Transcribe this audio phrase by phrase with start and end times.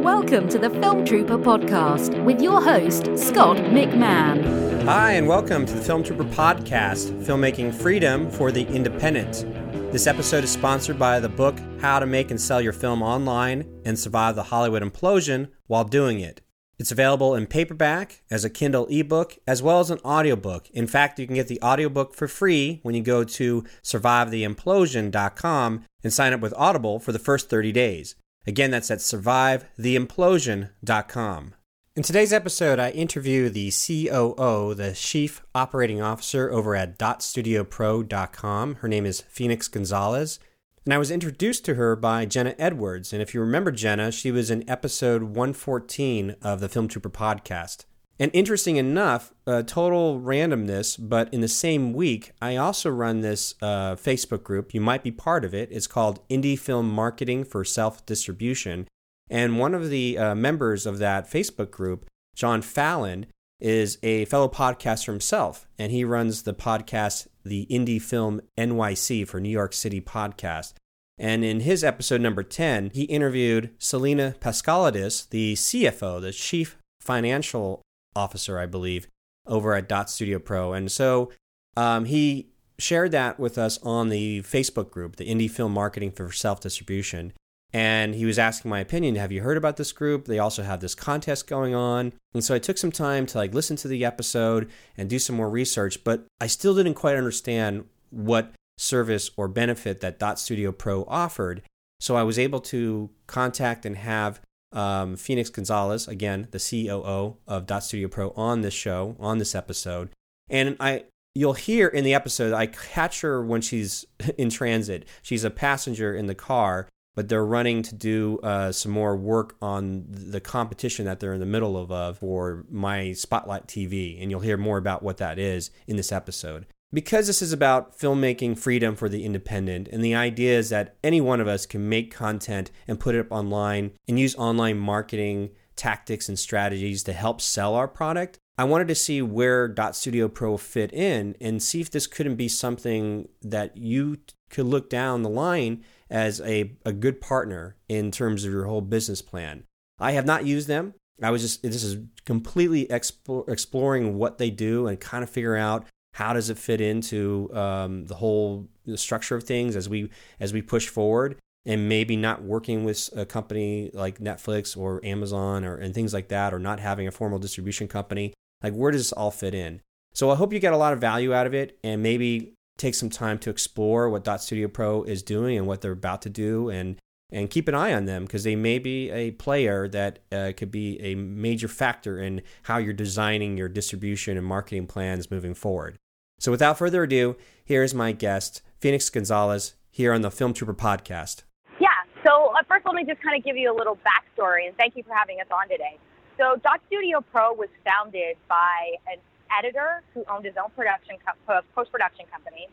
[0.00, 4.82] Welcome to the Film Trooper podcast with your host, Scott McMahon.
[4.84, 9.44] Hi, and welcome to the Film Trooper podcast, Filmmaking Freedom for the Independent.
[9.92, 13.82] This episode is sponsored by the book How to Make and Sell Your Film Online
[13.84, 16.40] and Survive the Hollywood Implosion While Doing It.
[16.78, 20.70] It's available in paperback, as a Kindle ebook, as well as an audiobook.
[20.70, 26.10] In fact, you can get the audiobook for free when you go to survivetheimplosion.com and
[26.10, 28.14] sign up with Audible for the first 30 days.
[28.50, 31.54] Again, that's at survivetheimplosion.com.
[31.94, 38.74] In today's episode, I interview the COO, the Chief Operating Officer over at dotstudiopro.com.
[38.74, 40.40] Her name is Phoenix Gonzalez.
[40.84, 43.12] And I was introduced to her by Jenna Edwards.
[43.12, 47.84] And if you remember Jenna, she was in episode 114 of the Film Trooper podcast.
[48.20, 53.54] And interesting enough, uh, total randomness, but in the same week, I also run this
[53.62, 54.74] uh, Facebook group.
[54.74, 55.70] You might be part of it.
[55.72, 58.86] It's called Indie Film Marketing for Self Distribution.
[59.30, 62.04] And one of the uh, members of that Facebook group,
[62.36, 63.24] John Fallon,
[63.58, 69.40] is a fellow podcaster himself, and he runs the podcast, the Indie Film NYC for
[69.40, 70.74] New York City Podcast.
[71.16, 77.82] And in his episode number 10, he interviewed Selena Paskalidis, the CFO, the Chief Financial
[78.14, 79.06] Officer, I believe,
[79.46, 80.72] over at Dot Studio Pro.
[80.72, 81.30] And so
[81.76, 86.32] um, he shared that with us on the Facebook group, the Indie Film Marketing for
[86.32, 87.32] Self Distribution.
[87.72, 89.14] And he was asking my opinion.
[89.14, 90.24] Have you heard about this group?
[90.24, 92.12] They also have this contest going on.
[92.34, 95.36] And so I took some time to like listen to the episode and do some
[95.36, 100.72] more research, but I still didn't quite understand what service or benefit that Dot Studio
[100.72, 101.62] Pro offered.
[102.00, 104.40] So I was able to contact and have
[104.72, 109.54] um, Phoenix Gonzalez, again, the COO of Dot Studio Pro, on this show, on this
[109.54, 110.10] episode.
[110.48, 111.04] And I,
[111.34, 114.04] you'll hear in the episode, I catch her when she's
[114.38, 115.06] in transit.
[115.22, 119.56] She's a passenger in the car, but they're running to do uh, some more work
[119.60, 124.20] on the competition that they're in the middle of uh, for my Spotlight TV.
[124.20, 126.66] And you'll hear more about what that is in this episode.
[126.92, 131.20] Because this is about filmmaking freedom for the independent, and the idea is that any
[131.20, 135.50] one of us can make content and put it up online and use online marketing
[135.76, 140.28] tactics and strategies to help sell our product, I wanted to see where Dot Studio
[140.28, 144.18] Pro fit in and see if this couldn't be something that you
[144.50, 148.82] could look down the line as a, a good partner in terms of your whole
[148.82, 149.64] business plan.
[149.98, 150.94] I have not used them.
[151.22, 155.56] I was just, this is completely expo- exploring what they do and kind of figure
[155.56, 155.86] out
[156.20, 160.60] how does it fit into um, the whole structure of things as we as we
[160.60, 161.38] push forward?
[161.64, 166.28] And maybe not working with a company like Netflix or Amazon or and things like
[166.28, 168.34] that or not having a formal distribution company.
[168.62, 169.80] Like where does this all fit in?
[170.12, 172.94] So I hope you get a lot of value out of it and maybe take
[172.94, 176.30] some time to explore what Dot Studio Pro is doing and what they're about to
[176.30, 176.96] do and
[177.32, 180.70] and keep an eye on them because they may be a player that uh, could
[180.70, 185.96] be a major factor in how you're designing your distribution and marketing plans moving forward.
[186.40, 191.44] So, without further ado, here's my guest, Phoenix Gonzalez, here on the Film Trooper podcast.
[191.78, 191.92] Yeah,
[192.24, 194.96] so uh, first, let me just kind of give you a little backstory and thank
[194.96, 196.00] you for having us on today.
[196.40, 199.20] So, Dot Studio Pro was founded by an
[199.52, 202.68] editor who owned his own production co- post production company.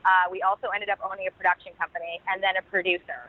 [0.00, 3.28] Uh, we also ended up owning a production company and then a producer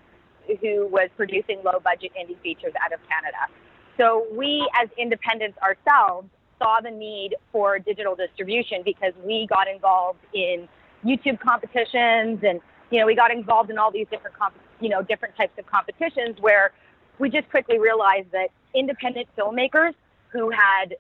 [0.64, 3.52] who was producing low budget indie features out of Canada.
[4.00, 10.20] So we, as independents ourselves, saw the need for digital distribution because we got involved
[10.34, 10.68] in
[11.04, 12.62] YouTube competitions and
[12.92, 15.66] you know we got involved in all these different comp- you know different types of
[15.66, 16.72] competitions where
[17.18, 19.94] we just quickly realized that independent filmmakers
[20.30, 20.96] who had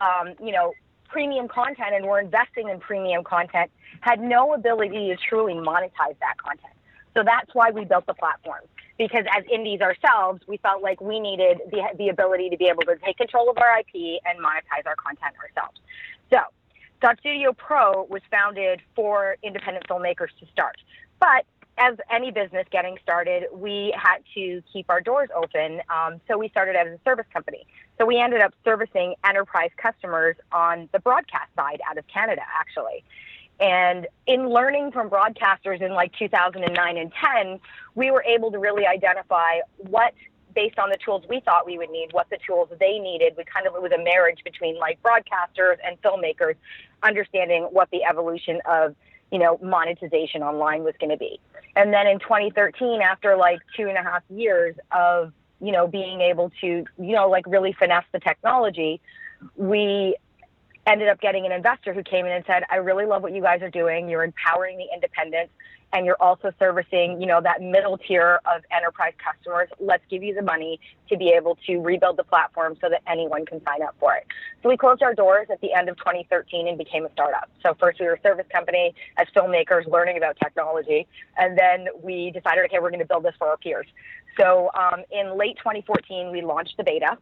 [0.00, 0.72] um, you know
[1.08, 3.70] premium content and were investing in premium content
[4.00, 6.72] had no ability to truly monetize that content.
[7.14, 8.60] So that's why we built the platform.
[8.98, 12.82] Because as indies ourselves, we felt like we needed the, the ability to be able
[12.84, 15.78] to take control of our IP and monetize our content ourselves.
[16.32, 16.38] So,
[17.02, 20.76] Dot Studio Pro was founded for independent filmmakers to start.
[21.20, 21.44] But
[21.78, 25.80] as any business getting started, we had to keep our doors open.
[25.90, 27.66] Um, so we started as a service company.
[27.98, 33.04] So we ended up servicing enterprise customers on the broadcast side out of Canada, actually.
[33.58, 37.60] And in learning from broadcasters in like 2009 and 10,
[37.94, 40.12] we were able to really identify what,
[40.54, 43.34] based on the tools we thought we would need, what the tools they needed.
[43.36, 46.56] We kind of, it was a marriage between like broadcasters and filmmakers,
[47.02, 48.94] understanding what the evolution of,
[49.32, 51.40] you know, monetization online was going to be.
[51.74, 56.20] And then in 2013, after like two and a half years of, you know, being
[56.20, 59.00] able to, you know, like really finesse the technology,
[59.56, 60.16] we
[60.86, 63.42] ended up getting an investor who came in and said, I really love what you
[63.42, 64.08] guys are doing.
[64.08, 65.52] You're empowering the independents
[65.92, 69.68] and you're also servicing, you know, that middle tier of enterprise customers.
[69.78, 73.46] Let's give you the money to be able to rebuild the platform so that anyone
[73.46, 74.26] can sign up for it.
[74.62, 77.48] So we closed our doors at the end of 2013 and became a startup.
[77.62, 81.06] So first we were a service company as filmmakers learning about technology,
[81.36, 83.86] and then we decided, okay, we're going to build this for our peers.
[84.38, 87.16] So um, in late 2014, we launched the beta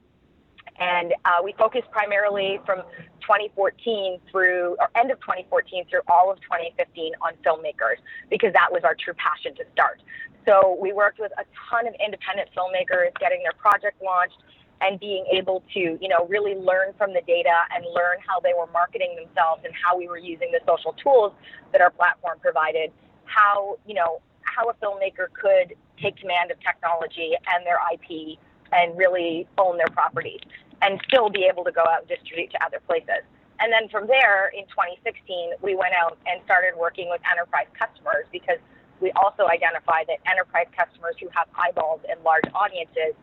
[0.78, 2.82] and uh, we focused primarily from
[3.22, 8.82] 2014 through, or end of 2014 through all of 2015 on filmmakers because that was
[8.84, 10.02] our true passion to start.
[10.46, 14.36] So we worked with a ton of independent filmmakers getting their project launched
[14.80, 18.52] and being able to, you know, really learn from the data and learn how they
[18.52, 21.32] were marketing themselves and how we were using the social tools
[21.72, 22.90] that our platform provided,
[23.24, 28.38] how, you know, how a filmmaker could take command of technology and their IP
[28.74, 30.40] and really own their properties
[30.82, 33.22] and still be able to go out and distribute to other places.
[33.60, 38.26] And then from there, in 2016, we went out and started working with enterprise customers
[38.32, 38.58] because
[39.00, 43.14] we also identified that enterprise customers who have eyeballs and large audiences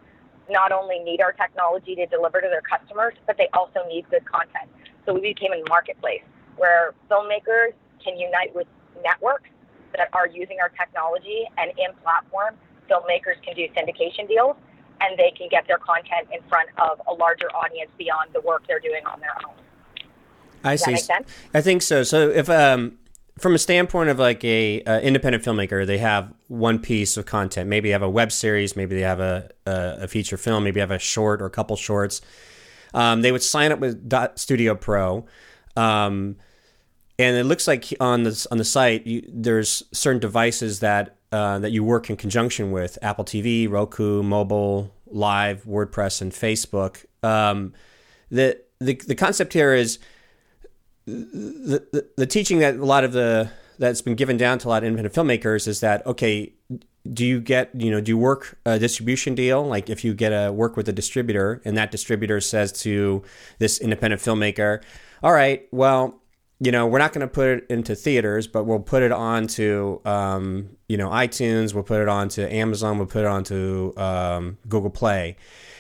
[0.50, 4.26] not only need our technology to deliver to their customers, but they also need good
[4.26, 4.72] content.
[5.06, 6.24] So we became a marketplace
[6.56, 8.68] where filmmakers can unite with
[9.04, 9.50] networks
[9.96, 12.56] that are using our technology and in platform,
[12.90, 14.56] filmmakers can do syndication deals
[15.02, 18.66] and they can get their content in front of a larger audience beyond the work
[18.68, 19.56] they're doing on their own.
[20.64, 21.14] I Does see.
[21.54, 22.04] I think so.
[22.04, 23.00] So if um,
[23.40, 27.70] from a standpoint of like a uh, independent filmmaker, they have one piece of content.
[27.70, 30.76] Maybe they have a web series, maybe they have a, a, a feature film, maybe
[30.76, 32.22] they have a short or a couple shorts.
[32.94, 35.26] Um, they would sign up with Dot Studio Pro.
[35.76, 36.36] Um,
[37.20, 41.60] and it looks like on the on the site, you, there's certain devices that uh,
[41.60, 47.06] that you work in conjunction with Apple TV, Roku, mobile, live, WordPress, and Facebook.
[47.24, 47.74] Um,
[48.30, 50.00] the, the the concept here is
[51.06, 54.70] the, the, the teaching that a lot of the that's been given down to a
[54.70, 56.54] lot of independent filmmakers is that okay
[57.12, 60.30] do you get you know do you work a distribution deal like if you get
[60.30, 63.24] a work with a distributor and that distributor says to
[63.58, 64.82] this independent filmmaker
[65.24, 66.21] all right well
[66.64, 70.00] you know, we're not going to put it into theaters, but we'll put it onto,
[70.06, 71.74] um, you know, iTunes.
[71.74, 73.00] We'll put it onto Amazon.
[73.00, 75.38] We'll put it onto um, Google Play.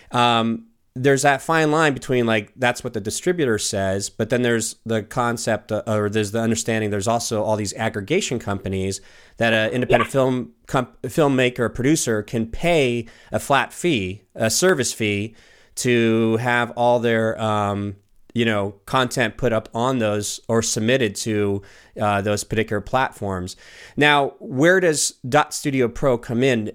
[0.10, 4.76] Um, there's that fine line between like that's what the distributor says, but then there's
[4.84, 6.90] the concept uh, or there's the understanding.
[6.90, 9.02] There's also all these aggregation companies
[9.38, 10.12] that an independent yeah.
[10.12, 15.36] film com- filmmaker producer can pay a flat fee, a service fee,
[15.76, 17.96] to have all their um,
[18.34, 21.62] you know content put up on those or submitted to
[22.00, 23.56] uh, those particular platforms.
[23.98, 26.72] Now, where does Dot Studio Pro come in?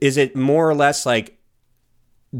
[0.00, 1.38] Is it more or less like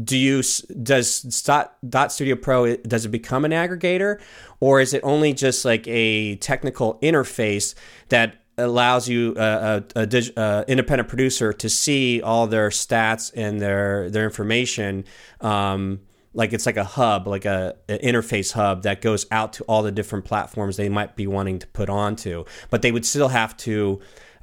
[0.03, 0.41] do you
[0.81, 4.21] does Dot, Dot Studio Pro does it become an aggregator,
[4.59, 7.75] or is it only just like a technical interface
[8.09, 13.59] that allows you a, a, a uh, independent producer to see all their stats and
[13.59, 15.03] their their information
[15.41, 15.99] um,
[16.33, 19.83] like it's like a hub, like a an interface hub that goes out to all
[19.83, 22.45] the different platforms they might be wanting to put onto.
[22.69, 23.99] But they would still have to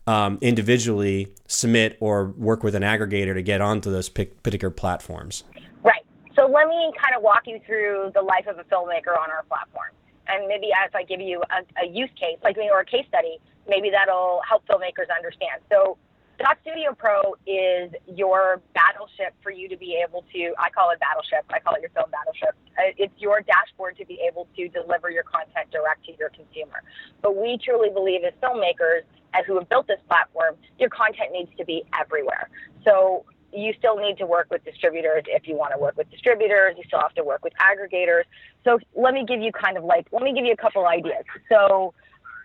[0.07, 5.45] um, individually submit or work with an aggregator to get onto those particular platforms.
[5.83, 6.05] Right.
[6.35, 9.43] So let me kind of walk you through the life of a filmmaker on our
[9.49, 9.91] platform,
[10.29, 13.39] and maybe if I give you a, a use case, like or a case study,
[13.67, 15.61] maybe that'll help filmmakers understand.
[15.71, 15.99] So
[16.39, 21.01] Dot Studio Pro is your battleship for you to be able to, I call it
[21.01, 22.55] battleship, I call it your film battleship.
[22.79, 26.85] Uh, it's your dashboard to be able to deliver your content direct to your consumer.
[27.23, 29.03] But we truly believe as filmmakers,
[29.35, 32.49] and who have built this platform, your content needs to be everywhere.
[32.85, 36.77] So you still need to work with distributors if you want to work with distributors.
[36.79, 38.25] You still have to work with aggregators.
[38.63, 41.25] So let me give you kind of like, let me give you a couple ideas.
[41.49, 41.95] So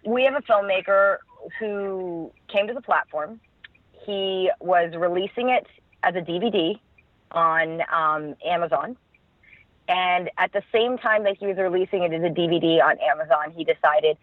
[0.04, 1.18] we have a filmmaker
[1.60, 3.40] who came to the platform
[4.06, 5.68] he was releasing it
[6.04, 6.80] as a DVD
[7.32, 8.98] on um, Amazon.
[9.88, 13.52] And at the same time that he was releasing it as a DVD on Amazon,
[13.56, 14.18] he decided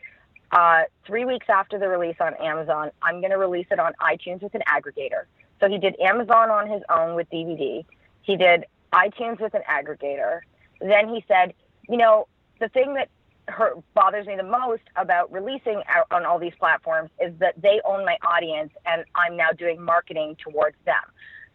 [0.53, 4.43] uh, three weeks after the release on Amazon, I'm going to release it on iTunes
[4.43, 5.25] with an aggregator.
[5.61, 7.85] So he did Amazon on his own with DVD.
[8.23, 10.41] He did iTunes with an aggregator.
[10.81, 11.55] Then he said,
[11.89, 12.27] you know,
[12.59, 13.09] the thing that
[13.51, 18.05] hurt, bothers me the most about releasing on all these platforms is that they own
[18.05, 21.03] my audience and I'm now doing marketing towards them.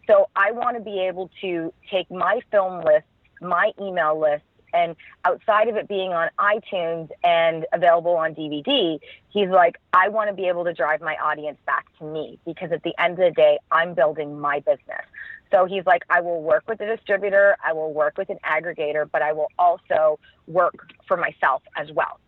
[0.08, 3.06] So I want to be able to take my film list,
[3.42, 9.00] my email list, and outside of it being on iTunes and available on DVD,
[9.30, 12.72] he's like, I want to be able to drive my audience back to me because
[12.72, 15.06] at the end of the day, I'm building my business.
[15.52, 19.10] So he's like, I will work with a distributor, I will work with an aggregator,
[19.10, 22.20] but I will also work for myself as well.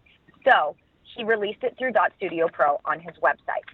[0.46, 3.66] So he released it through Dot Studio Pro on his website.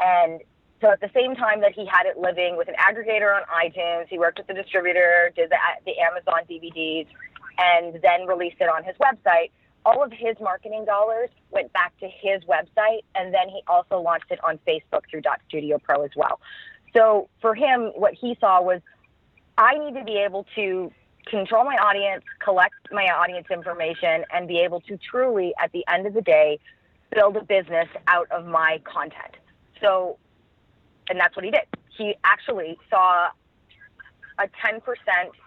[0.00, 0.40] And
[0.80, 4.06] so at the same time that he had it living with an aggregator on iTunes,
[4.08, 7.06] he worked with the distributor, did the, the Amazon DVDs,
[7.58, 9.50] and then released it on his website.
[9.84, 14.30] All of his marketing dollars went back to his website, and then he also launched
[14.30, 16.40] it on Facebook through Dot Studio Pro as well.
[16.94, 18.80] So for him, what he saw was
[19.56, 20.92] I need to be able to
[21.26, 26.06] control my audience, collect my audience information, and be able to truly, at the end
[26.06, 26.58] of the day,
[27.14, 29.36] build a business out of my content.
[29.80, 30.18] So,
[31.08, 31.62] and that's what he did.
[31.96, 33.28] He actually saw
[34.38, 34.80] a 10%,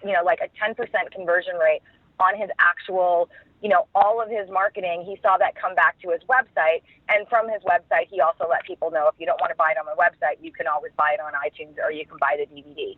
[0.03, 0.75] you know, like a 10%
[1.12, 1.81] conversion rate
[2.19, 3.29] on his actual,
[3.62, 5.03] you know, all of his marketing.
[5.06, 6.82] He saw that come back to his website.
[7.10, 9.72] And from his website, he also let people know if you don't want to buy
[9.72, 12.38] it on my website, you can always buy it on iTunes or you can buy
[12.38, 12.98] the DVD.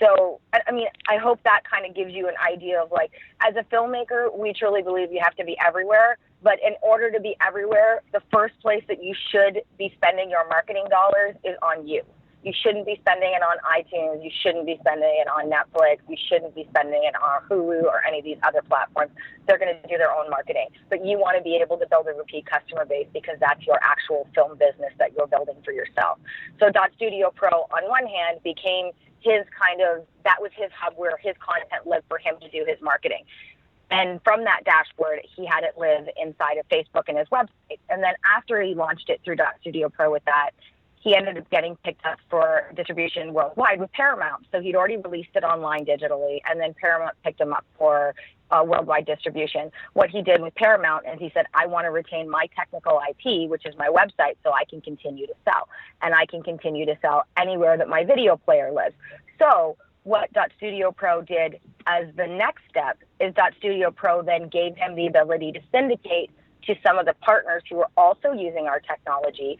[0.00, 3.54] So, I mean, I hope that kind of gives you an idea of like, as
[3.56, 6.18] a filmmaker, we truly believe you have to be everywhere.
[6.42, 10.46] But in order to be everywhere, the first place that you should be spending your
[10.48, 12.02] marketing dollars is on you.
[12.42, 14.24] You shouldn't be spending it on iTunes.
[14.24, 15.98] You shouldn't be spending it on Netflix.
[16.08, 19.12] You shouldn't be spending it on Hulu or any of these other platforms.
[19.46, 20.66] They're going to do their own marketing.
[20.90, 23.78] But you want to be able to build a repeat customer base because that's your
[23.82, 26.18] actual film business that you're building for yourself.
[26.58, 30.94] So Dot Studio Pro, on one hand, became his kind of, that was his hub
[30.96, 33.22] where his content lived for him to do his marketing.
[33.92, 37.78] And from that dashboard, he had it live inside of Facebook and his website.
[37.90, 40.50] And then after he launched it through Dot Studio Pro with that,
[41.02, 44.46] he ended up getting picked up for distribution worldwide with Paramount.
[44.52, 48.14] So he'd already released it online digitally, and then Paramount picked him up for
[48.52, 49.72] uh, worldwide distribution.
[49.94, 53.50] What he did with Paramount is he said, I want to retain my technical IP,
[53.50, 55.68] which is my website, so I can continue to sell.
[56.02, 58.94] And I can continue to sell anywhere that my video player lives.
[59.40, 64.48] So what Dot Studio Pro did as the next step is Dot Studio Pro then
[64.48, 66.30] gave him the ability to syndicate
[66.66, 69.58] to some of the partners who were also using our technology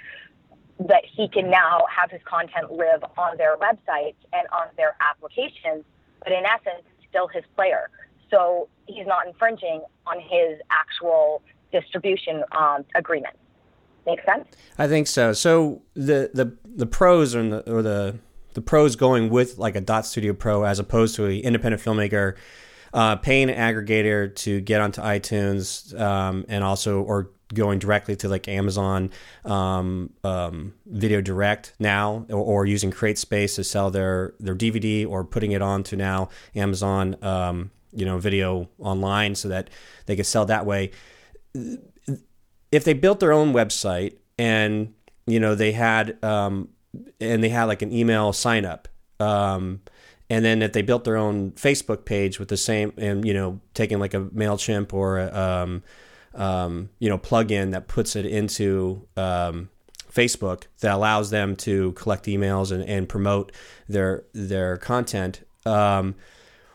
[0.89, 5.85] that he can now have his content live on their websites and on their applications,
[6.23, 7.91] but in essence, still his player.
[8.31, 13.37] So he's not infringing on his actual distribution um, agreement.
[14.07, 14.49] Make sense?
[14.79, 15.33] I think so.
[15.33, 18.19] So the the the pros the or the
[18.55, 22.35] the pros going with like a Dot Studio Pro as opposed to an independent filmmaker
[22.93, 28.29] uh, paying an aggregator to get onto iTunes um, and also or going directly to
[28.29, 29.11] like Amazon
[29.45, 35.25] um, um, Video Direct now, or, or, using CreateSpace to sell their their DVD, or
[35.25, 39.71] putting it onto now Amazon, um, you know, video online, so that
[40.07, 40.91] they could sell that way.
[42.71, 44.95] If they built their own website and
[45.27, 46.69] you know they had um,
[47.21, 48.89] and they had like an email sign up.
[49.21, 49.83] Um,
[50.33, 53.61] and then if they built their own Facebook page with the same, and you know,
[53.75, 55.83] taking like a Mailchimp or a, um,
[56.35, 59.69] um, you know plugin that puts it into um,
[60.13, 63.53] Facebook that allows them to collect emails and, and promote
[63.89, 65.47] their their content.
[65.65, 66.15] Um,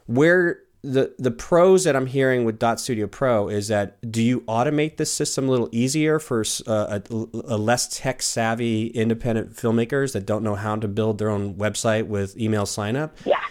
[0.05, 4.41] where the the pros that I'm hearing with Dot Studio Pro is that do you
[4.41, 10.13] automate this system a little easier for uh, a, a, less tech savvy independent filmmakers
[10.13, 13.17] that don't know how to build their own website with email sign up?
[13.25, 13.41] Yeah.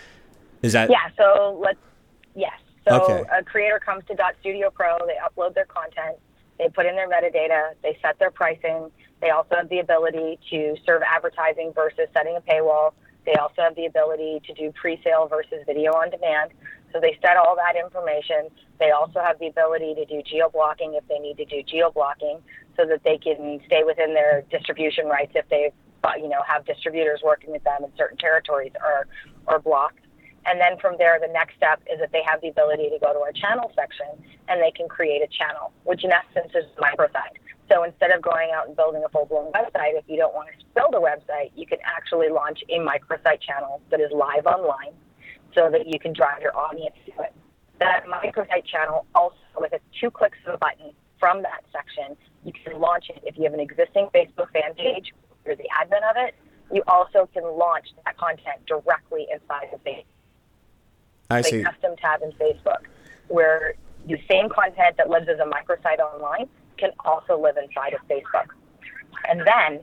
[0.62, 1.10] Is that yeah?
[1.16, 1.78] So let's.
[2.88, 3.24] So okay.
[3.36, 6.18] a creator comes to Dot Studio Pro, they upload their content,
[6.58, 8.90] they put in their metadata, they set their pricing.
[9.20, 12.92] They also have the ability to serve advertising versus setting a paywall.
[13.24, 16.52] They also have the ability to do pre-sale versus video on demand.
[16.92, 18.48] So they set all that information.
[18.78, 21.90] They also have the ability to do geo blocking if they need to do geo
[21.90, 22.38] blocking
[22.76, 25.72] so that they can stay within their distribution rights if they
[26.16, 29.08] you know have distributors working with them in certain territories or
[29.46, 30.05] or blocked.
[30.46, 33.12] And then from there, the next step is that they have the ability to go
[33.12, 34.06] to our channel section
[34.48, 37.42] and they can create a channel, which in essence is a microsite.
[37.68, 40.48] So instead of going out and building a full blown website, if you don't want
[40.54, 44.94] to build a website, you can actually launch a microsite channel that is live online
[45.52, 47.34] so that you can drive your audience to it.
[47.80, 52.52] That microsite channel also, with a two clicks of a button from that section, you
[52.52, 53.20] can launch it.
[53.24, 55.12] If you have an existing Facebook fan page,
[55.44, 56.36] you're the admin of it,
[56.72, 60.15] you also can launch that content directly inside the Facebook
[61.30, 61.60] I see.
[61.60, 62.82] a custom tab in Facebook
[63.28, 63.74] where
[64.06, 68.46] the same content that lives as a microsite online can also live inside of Facebook.
[69.28, 69.80] And then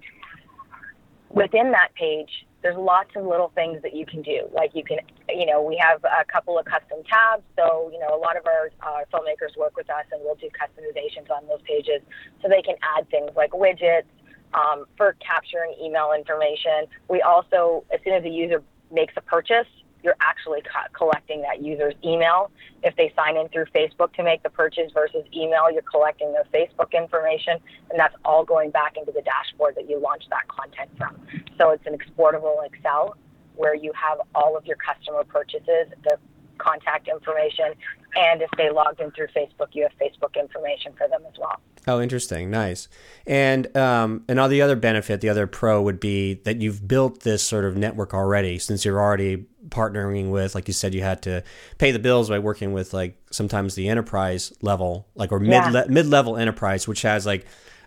[1.30, 4.48] within that page, there's lots of little things that you can do.
[4.54, 7.44] Like you can, you know, we have a couple of custom tabs.
[7.58, 10.50] So, you know, a lot of our uh, filmmakers work with us and we'll do
[10.50, 12.02] customizations on those pages
[12.42, 14.06] so they can add things like widgets
[14.54, 16.86] um, for capturing email information.
[17.10, 19.68] We also, as soon as a user makes a purchase,
[20.04, 22.52] you're actually co- collecting that user's email.
[22.84, 26.46] If they sign in through Facebook to make the purchase versus email, you're collecting their
[26.54, 27.58] Facebook information,
[27.90, 31.20] and that's all going back into the dashboard that you launched that content from.
[31.58, 33.16] So it's an exportable Excel
[33.56, 36.18] where you have all of your customer purchases, the
[36.63, 37.74] contact information,
[38.15, 41.60] and if they logged in through Facebook, you have Facebook information for them as well.
[41.88, 42.88] Oh, interesting, nice.
[43.27, 47.22] And um, and all the other benefit, the other pro would be that you've built
[47.22, 51.22] this sort of network already, since you're already partnering with, like you said, you had
[51.24, 51.43] to
[51.77, 55.86] pay the bills by working with like sometimes the enterprise level, like or mid yeah.
[55.89, 57.46] mid level enterprise, which has like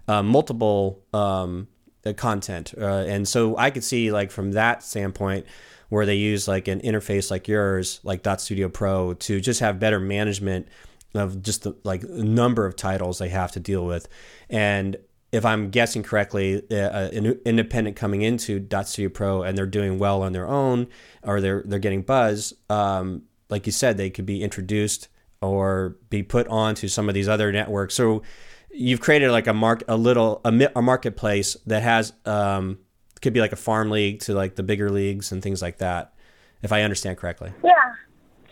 [0.09, 1.69] uh, multiple um,
[2.05, 5.47] uh, content, uh, and so I could see like from that standpoint
[5.89, 9.79] where they use like an interface like yours, like Dot Studio Pro, to just have
[9.79, 10.69] better management
[11.15, 14.09] of just the like number of titles they have to deal with.
[14.51, 14.97] And
[15.33, 19.99] if I'm guessing correctly, uh, an independent coming into Dot Studio Pro and they're doing
[19.99, 20.87] well on their own,
[21.23, 25.09] or they're they're getting buzz, um, like you said, they could be introduced
[25.41, 27.95] or be put onto some of these other networks.
[27.95, 28.23] So
[28.71, 32.79] you've created like a mark, a little a, a marketplace that has um,
[33.27, 36.15] could be like a farm league to like the bigger leagues and things like that,
[36.63, 37.51] if I understand correctly.
[37.65, 37.75] Yeah.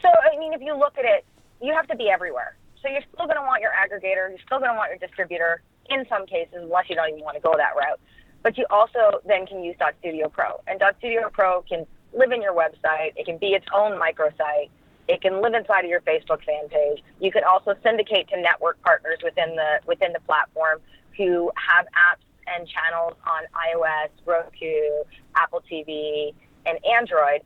[0.03, 1.25] So I mean, if you look at it,
[1.63, 2.57] you have to be everywhere.
[2.83, 5.63] So you're still going to want your aggregator, you're still going to want your distributor
[5.91, 8.01] in some cases, unless you don't even want to go that route.
[8.43, 12.43] But you also then can use Studio Pro, and Dot Studio Pro can live in
[12.43, 13.13] your website.
[13.15, 14.71] It can be its own microsite.
[15.07, 16.99] It can live inside of your Facebook fan page.
[17.21, 20.81] You can also syndicate to network partners within the within the platform
[21.17, 25.05] who have apps and channels on iOS, Roku,
[25.37, 26.35] Apple TV,
[26.67, 27.43] and Android,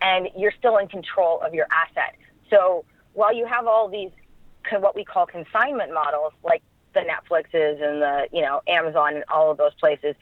[0.00, 2.16] and you're still in control of your asset.
[2.50, 2.84] So
[3.14, 4.10] while you have all these
[4.72, 6.62] what we call consignment models, like
[6.94, 10.14] the Netflixes and the you know Amazon and all of those places,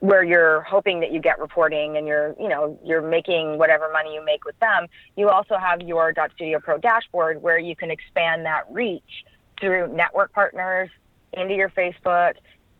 [0.00, 4.14] where you're hoping that you get reporting and you're you know you're making whatever money
[4.14, 4.86] you make with them,
[5.16, 9.24] you also have your Dot Studio Pro dashboard where you can expand that reach
[9.60, 10.90] through network partners
[11.34, 12.34] into your Facebook,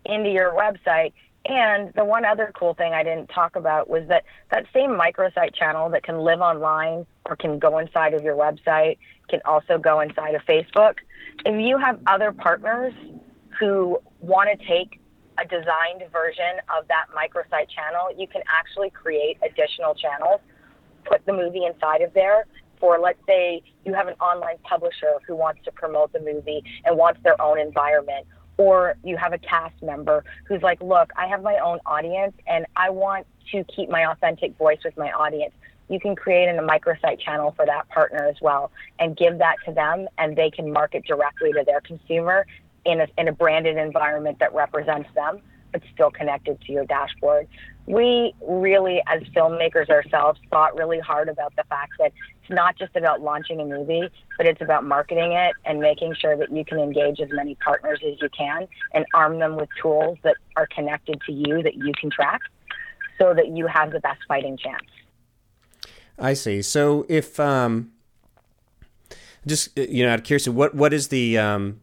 [0.04, 1.12] into your website.
[1.44, 5.54] And the one other cool thing I didn't talk about was that that same microsite
[5.54, 10.00] channel that can live online or can go inside of your website can also go
[10.00, 10.96] inside of Facebook.
[11.44, 12.92] If you have other partners
[13.58, 15.00] who want to take
[15.38, 20.40] a designed version of that microsite channel, you can actually create additional channels,
[21.04, 22.44] put the movie inside of there.
[22.78, 26.96] For let's say you have an online publisher who wants to promote the movie and
[26.96, 28.26] wants their own environment,
[28.62, 32.64] or you have a cast member who's like, look, I have my own audience and
[32.76, 35.52] I want to keep my authentic voice with my audience.
[35.88, 38.70] You can create a microsite channel for that partner as well
[39.00, 42.46] and give that to them and they can market directly to their consumer
[42.84, 45.40] in a, in a branded environment that represents them,
[45.72, 47.48] but still connected to your dashboard.
[47.86, 52.94] We really, as filmmakers ourselves, thought really hard about the fact that it's not just
[52.94, 56.78] about launching a movie, but it's about marketing it and making sure that you can
[56.78, 61.20] engage as many partners as you can and arm them with tools that are connected
[61.26, 62.40] to you that you can track
[63.18, 64.86] so that you have the best fighting chance.
[66.18, 66.62] I see.
[66.62, 67.92] So if um,
[69.46, 71.80] just you know, out of curiosity, what what is the um,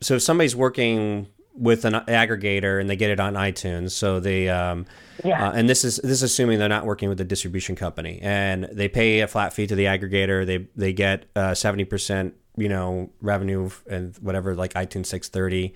[0.00, 4.48] so if somebody's working with an aggregator and they get it on iTunes, so they
[4.48, 4.86] um,
[5.24, 8.18] yeah, uh, and this is this is assuming they're not working with a distribution company,
[8.22, 10.44] and they pay a flat fee to the aggregator.
[10.44, 15.28] They they get uh, seventy uh, percent, you know, revenue and whatever like iTunes six
[15.28, 15.74] thirty.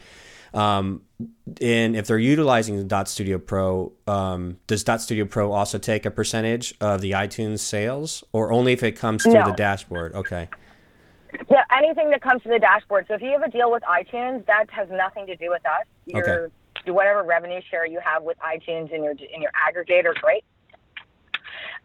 [0.55, 1.03] Um,
[1.61, 6.11] and if they're utilizing Dot Studio Pro, um, does Dot Studio Pro also take a
[6.11, 9.45] percentage of the iTunes sales, or only if it comes through no.
[9.47, 10.14] the dashboard?
[10.14, 10.49] Okay.
[11.51, 13.07] Yeah, anything that comes to the dashboard.
[13.09, 15.87] So if you have a deal with iTunes, that has nothing to do with us.
[16.07, 16.51] Your
[16.87, 16.93] okay.
[16.93, 20.45] whatever revenue share you have with iTunes in your in your aggregator, great.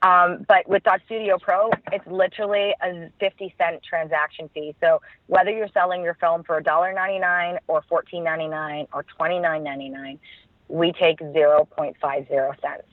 [0.02, 4.76] Um, but with Dot Studio Pro, it's literally a 50 cent transaction fee.
[4.82, 10.20] So whether you're selling your film for $1.99 or $14.99 or $29.99,
[10.68, 12.84] we take 0.50 cents.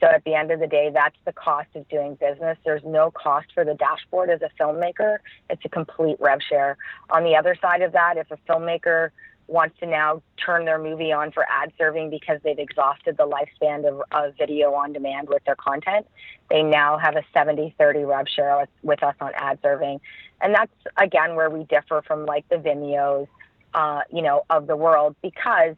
[0.00, 2.58] So at the end of the day, that's the cost of doing business.
[2.64, 5.18] There's no cost for the dashboard as a filmmaker.
[5.48, 6.76] It's a complete rev share.
[7.10, 9.10] On the other side of that, if a filmmaker
[9.48, 13.88] wants to now turn their movie on for ad serving because they've exhausted the lifespan
[13.88, 16.06] of, of video on demand with their content,
[16.50, 20.00] they now have a 70 30 rev share with, with, us on ad serving.
[20.40, 23.28] And that's, again, where we differ from like the Vimeos,
[23.72, 25.76] uh, you know, of the world because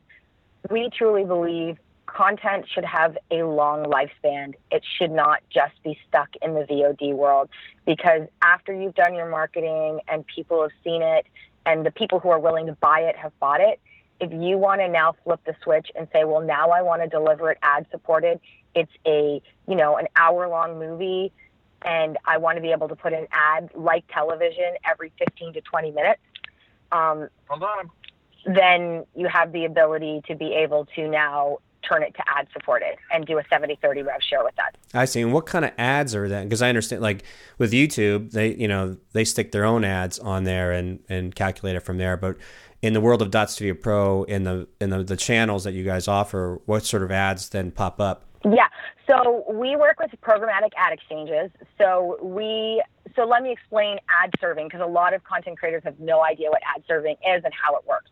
[0.71, 4.55] we truly believe content should have a long lifespan.
[4.71, 7.49] It should not just be stuck in the VOD world
[7.87, 11.27] because after you've done your marketing and people have seen it
[11.67, 13.79] and the people who are willing to buy it have bought it,
[14.21, 17.09] if you want to now flip the switch and say, well, now I want to
[17.09, 18.41] deliver it ad supported,
[18.75, 21.33] it's a, you know, an hour long movie
[21.83, 25.61] and I want to be able to put an ad like television every 15 to
[25.61, 26.21] 20 minutes,
[26.91, 27.91] um, Hold on.
[28.47, 32.97] then you have the ability to be able to now turn it to ad supported
[33.13, 34.73] and do a 70 30 rev share with us.
[34.95, 35.21] I see.
[35.21, 36.45] And what kind of ads are that?
[36.45, 37.25] Because I understand, like
[37.59, 41.77] with YouTube, they you know they stick their own ads on there and and calculate
[41.77, 42.17] it from there.
[42.17, 42.37] But
[42.83, 45.85] in the world of Dot Studio Pro, in the in the, the channels that you
[45.85, 48.25] guys offer, what sort of ads then pop up?
[48.45, 48.69] Yeah.
[49.09, 51.51] So we work with programmatic ad exchanges.
[51.77, 52.83] So we
[53.17, 56.51] so let me explain ad serving because a lot of content creators have no idea
[56.51, 58.11] what ad serving is and how it works.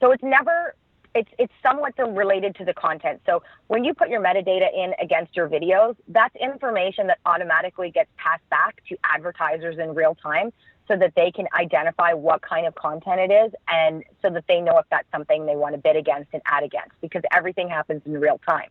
[0.00, 0.74] So it's never
[1.16, 3.22] it's it's somewhat related to the content.
[3.24, 8.10] So when you put your metadata in against your videos, that's information that automatically gets
[8.18, 10.52] passed back to advertisers in real time
[10.86, 14.60] so that they can identify what kind of content it is and so that they
[14.60, 18.02] know if that's something they want to bid against and ad against because everything happens
[18.04, 18.68] in real time.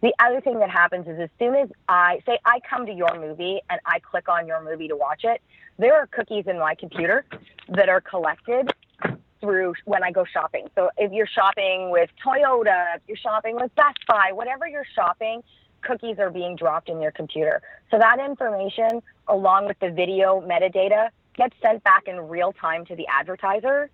[0.00, 3.18] The other thing that happens is as soon as I say I come to your
[3.18, 5.40] movie and I click on your movie to watch it,
[5.78, 7.24] there are cookies in my computer
[7.70, 8.72] that are collected
[9.40, 10.68] through when I go shopping.
[10.74, 15.42] So if you're shopping with Toyota, if you're shopping with Best Buy, whatever you're shopping,
[15.82, 17.62] cookies are being dropped in your computer.
[17.90, 22.96] So that information, along with the video metadata, gets sent back in real time to
[22.96, 23.90] the advertiser.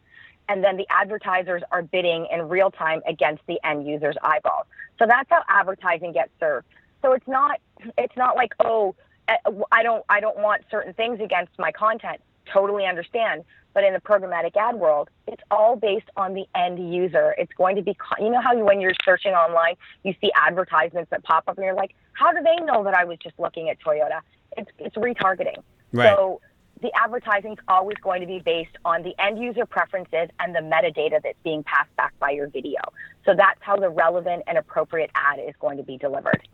[0.48, 4.66] And then the advertisers are bidding in real time against the end user's eyeballs.
[4.98, 6.66] So that's how advertising gets served.
[7.02, 7.60] So it's not,
[7.96, 8.94] it's not like, oh,
[9.28, 9.36] eh,
[9.72, 12.20] I don't, I don't want certain things against my content.
[12.52, 13.44] Totally understand.
[13.72, 17.34] But in the programmatic ad world, it's all based on the end user.
[17.36, 21.10] It's going to be, you know, how you, when you're searching online, you see advertisements
[21.10, 23.68] that pop up and you're like, how do they know that I was just looking
[23.68, 24.20] at Toyota?
[24.56, 25.62] It's, it's retargeting.
[25.92, 26.14] Right.
[26.16, 26.40] So
[26.82, 30.60] the advertising is always going to be based on the end user preferences and the
[30.60, 32.80] metadata that's being passed back by your video.
[33.24, 36.46] So that's how the relevant and appropriate ad is going to be delivered.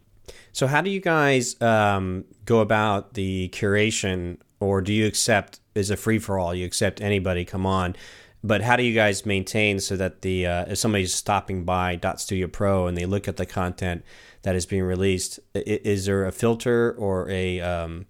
[0.52, 5.90] So how do you guys um, go about the curation, or do you accept is
[5.90, 6.54] a free for all?
[6.54, 7.94] You accept anybody come on,
[8.42, 12.20] but how do you guys maintain so that the uh, if somebody's stopping by Dot
[12.20, 14.04] Studio Pro and they look at the content
[14.42, 18.06] that is being released, is there a filter or a um,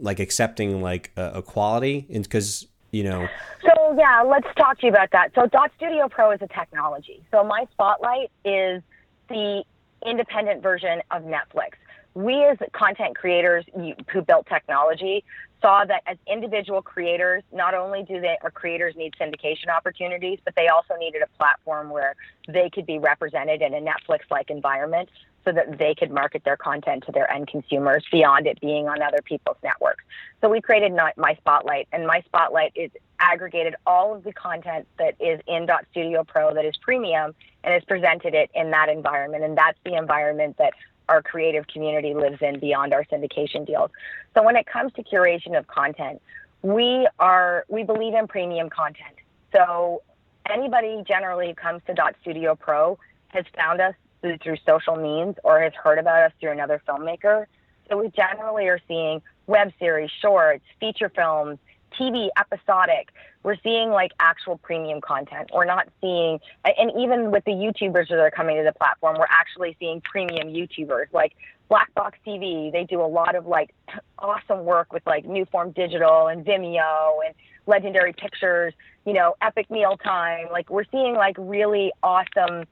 [0.00, 2.06] like accepting like a, a quality?
[2.10, 3.26] Because you know.
[3.62, 5.32] So yeah, let's talk to you about that.
[5.34, 7.24] So Dot Studio Pro is a technology.
[7.30, 8.82] So my spotlight is
[9.28, 9.64] the
[10.04, 11.72] independent version of Netflix.
[12.14, 15.24] We as content creators who built technology
[15.60, 20.54] saw that as individual creators, not only do they our creators need syndication opportunities, but
[20.54, 22.14] they also needed a platform where
[22.46, 25.08] they could be represented in a Netflix-like environment
[25.44, 29.02] so that they could market their content to their end consumers beyond it being on
[29.02, 30.04] other people's networks.
[30.40, 35.14] So we created My Spotlight, and My Spotlight is aggregated all of the content that
[35.20, 39.44] is in Studio Pro that is premium and has presented it in that environment.
[39.44, 40.74] And that's the environment that
[41.08, 43.90] our creative community lives in beyond our syndication deals.
[44.34, 46.20] So when it comes to curation of content,
[46.62, 49.14] we are we believe in premium content.
[49.54, 50.02] So
[50.48, 53.94] anybody generally who comes to Studio Pro has found us
[54.42, 57.46] through, social means or has heard about us through another filmmaker.
[57.88, 61.58] So we generally are seeing web series, shorts, feature films,
[61.98, 63.10] TV episodic.
[63.42, 65.50] We're seeing like actual premium content.
[65.52, 69.26] We're not seeing, and even with the YouTubers that are coming to the platform, we're
[69.28, 71.34] actually seeing premium YouTubers like
[71.68, 72.72] Black Box TV.
[72.72, 73.74] They do a lot of like
[74.18, 77.34] awesome work with like Newform Digital and Vimeo and
[77.66, 80.46] Legendary Pictures, you know, Epic Meal Time.
[80.50, 82.64] Like we're seeing like really awesome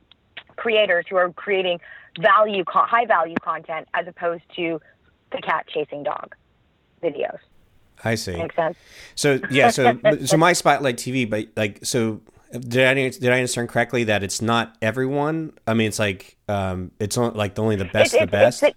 [0.63, 1.81] creators who are creating
[2.21, 4.81] value, high value content as opposed to
[5.33, 6.37] the cat chasing dog
[7.03, 7.39] videos.
[8.05, 8.37] I see.
[8.37, 8.77] Makes sense.
[9.17, 12.21] So yeah, so so my spotlight TV, but like so.
[12.53, 15.55] Did I did I understand correctly that it's not everyone?
[15.67, 18.63] I mean, it's like um, it's only, like only the best, it's, the best.
[18.63, 18.77] It's,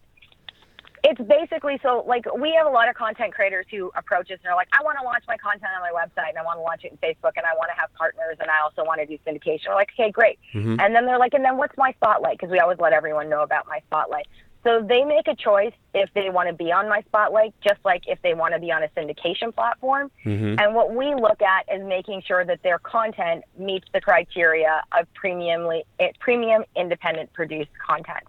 [1.06, 4.52] it's basically so like we have a lot of content creators who approach us and
[4.52, 6.64] are like, I want to launch my content on my website and I want to
[6.64, 9.06] launch it in Facebook and I want to have partners and I also want to
[9.06, 9.70] do syndication.
[9.70, 10.40] We're like, okay, great.
[10.56, 10.80] Mm-hmm.
[10.80, 12.40] And then they're like, and then what's my spotlight?
[12.40, 14.26] Because we always let everyone know about my spotlight.
[14.64, 18.06] So they make a choice if they want to be on my spotlight, just like
[18.08, 20.10] if they want to be on a syndication platform.
[20.26, 20.60] Mm-hmm.
[20.60, 25.06] And what we look at is making sure that their content meets the criteria of
[25.14, 28.24] premiumly, eh, premium independent produced content.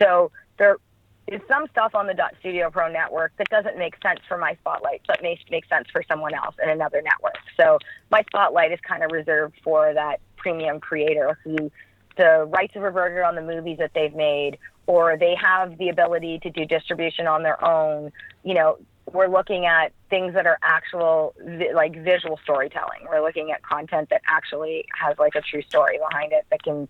[0.00, 0.78] So there
[1.26, 4.54] is some stuff on the Dot Studio Pro network that doesn't make sense for my
[4.60, 7.38] spotlight, but may make sense for someone else in another network.
[7.56, 7.78] So
[8.10, 11.70] my spotlight is kind of reserved for that premium creator who
[12.16, 16.38] the rights of reverted on the movies that they've made or they have the ability
[16.40, 18.12] to do distribution on their own.
[18.44, 18.78] You know,
[19.12, 21.34] we're looking at things that are actual,
[21.74, 23.06] like visual storytelling.
[23.08, 26.88] We're looking at content that actually has like a true story behind it that can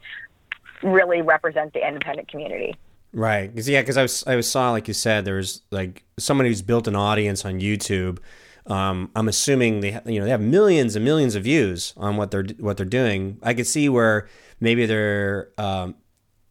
[0.83, 2.77] really represent the independent community.
[3.15, 3.55] Right.
[3.55, 6.63] Cause, yeah, because I was I was saw like you said there's like someone who's
[6.63, 8.19] built an audience on YouTube.
[8.67, 12.33] Um, I'm assuming they you know they have millions and millions of views on what
[12.33, 13.39] they're what they're doing.
[13.43, 15.95] I could see where maybe they're um,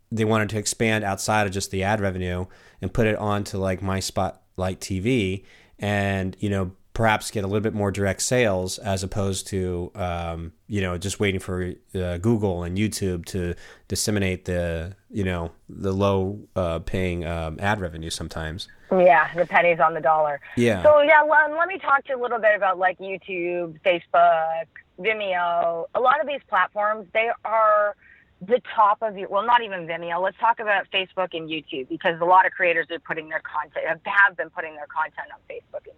[0.09, 2.45] they wanted to expand outside of just the ad revenue
[2.81, 5.43] and put it onto like my spotlight TV
[5.79, 10.53] and you know perhaps get a little bit more direct sales as opposed to um,
[10.67, 13.55] you know just waiting for uh, Google and YouTube to
[13.87, 18.67] disseminate the you know the low uh, paying um, ad revenue sometimes.
[18.91, 20.39] Yeah, the pennies on the dollar.
[20.55, 20.83] Yeah.
[20.83, 24.65] So yeah, let, let me talk to you a little bit about like YouTube, Facebook,
[24.99, 25.85] Vimeo.
[25.95, 27.95] A lot of these platforms, they are
[28.41, 32.19] the top of your well not even vimeo let's talk about facebook and youtube because
[32.19, 35.87] a lot of creators are putting their content have been putting their content on facebook
[35.87, 35.95] and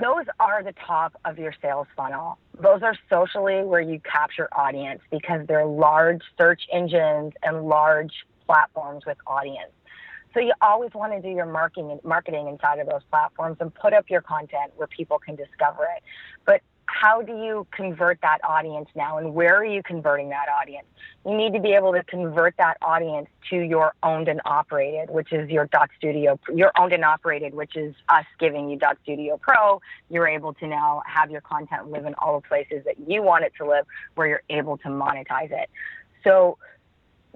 [0.00, 2.38] those are the top of your sales funnel.
[2.60, 8.12] Those are socially where you capture audience because they're large search engines and large
[8.46, 9.72] platforms with audience.
[10.34, 13.92] So you always want to do your marketing marketing inside of those platforms and put
[13.92, 16.02] up your content where people can discover it.
[16.44, 16.60] But
[17.00, 20.86] how do you convert that audience now and where are you converting that audience?
[21.24, 25.32] You need to be able to convert that audience to your owned and operated, which
[25.32, 29.36] is your Dot Studio, your owned and operated, which is us giving you Dot Studio
[29.36, 29.80] Pro.
[30.10, 33.44] You're able to now have your content live in all the places that you want
[33.44, 35.70] it to live where you're able to monetize it.
[36.24, 36.58] So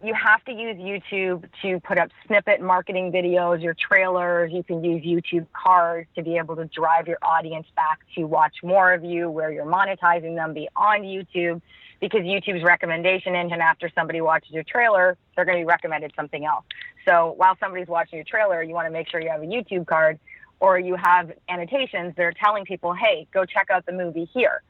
[0.02, 4.50] you have to use YouTube to put up snippet marketing videos, your trailers.
[4.52, 8.56] You can use YouTube cards to be able to drive your audience back to watch
[8.64, 11.62] more of you where you're monetizing them beyond YouTube
[12.00, 16.44] because YouTube's recommendation engine after somebody watches your trailer, they're going to be recommended something
[16.44, 16.64] else.
[17.04, 19.86] So while somebody's watching your trailer, you want to make sure you have a YouTube
[19.86, 20.18] card
[20.58, 24.62] or you have annotations that are telling people, hey, go check out the movie here.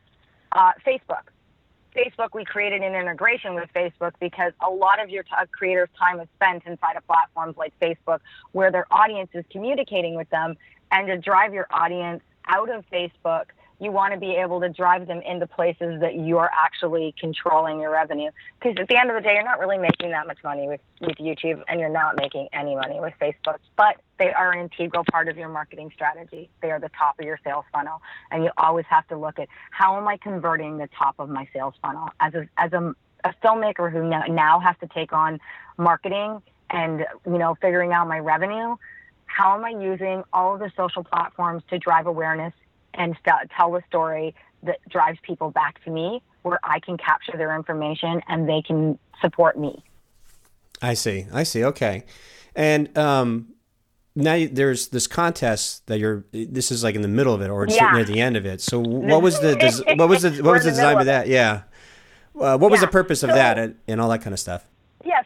[0.52, 1.32] Uh, Facebook
[1.94, 6.20] Facebook, we created an integration with Facebook because a lot of your t- creators' time
[6.20, 8.20] is spent inside of platforms like Facebook
[8.52, 10.56] where their audience is communicating with them.
[10.90, 13.46] And to drive your audience out of Facebook
[13.82, 17.90] you want to be able to drive them into places that you're actually controlling your
[17.90, 18.30] revenue.
[18.60, 20.80] Because at the end of the day, you're not really making that much money with,
[21.00, 25.02] with YouTube and you're not making any money with Facebook, but they are an integral
[25.10, 26.48] part of your marketing strategy.
[26.60, 28.00] They are the top of your sales funnel.
[28.30, 31.48] And you always have to look at how am I converting the top of my
[31.52, 32.08] sales funnel?
[32.20, 35.40] As a, as a, a filmmaker who now has to take on
[35.76, 36.40] marketing
[36.70, 38.76] and, you know, figuring out my revenue,
[39.26, 42.52] how am I using all of the social platforms to drive awareness
[42.94, 47.36] and st- tell a story that drives people back to me where I can capture
[47.36, 49.82] their information and they can support me.
[50.80, 51.26] I see.
[51.32, 51.64] I see.
[51.64, 52.04] Okay.
[52.56, 53.48] And um,
[54.14, 56.24] now there's this contest that you're.
[56.32, 57.92] This is like in the middle of it, or it's Yeah.
[57.92, 58.60] near the end of it.
[58.60, 61.28] So what was the des- what was the what was the design of that?
[61.28, 61.62] Yeah.
[62.38, 64.64] Uh, what was the purpose of So- that and, and all that kind of stuff?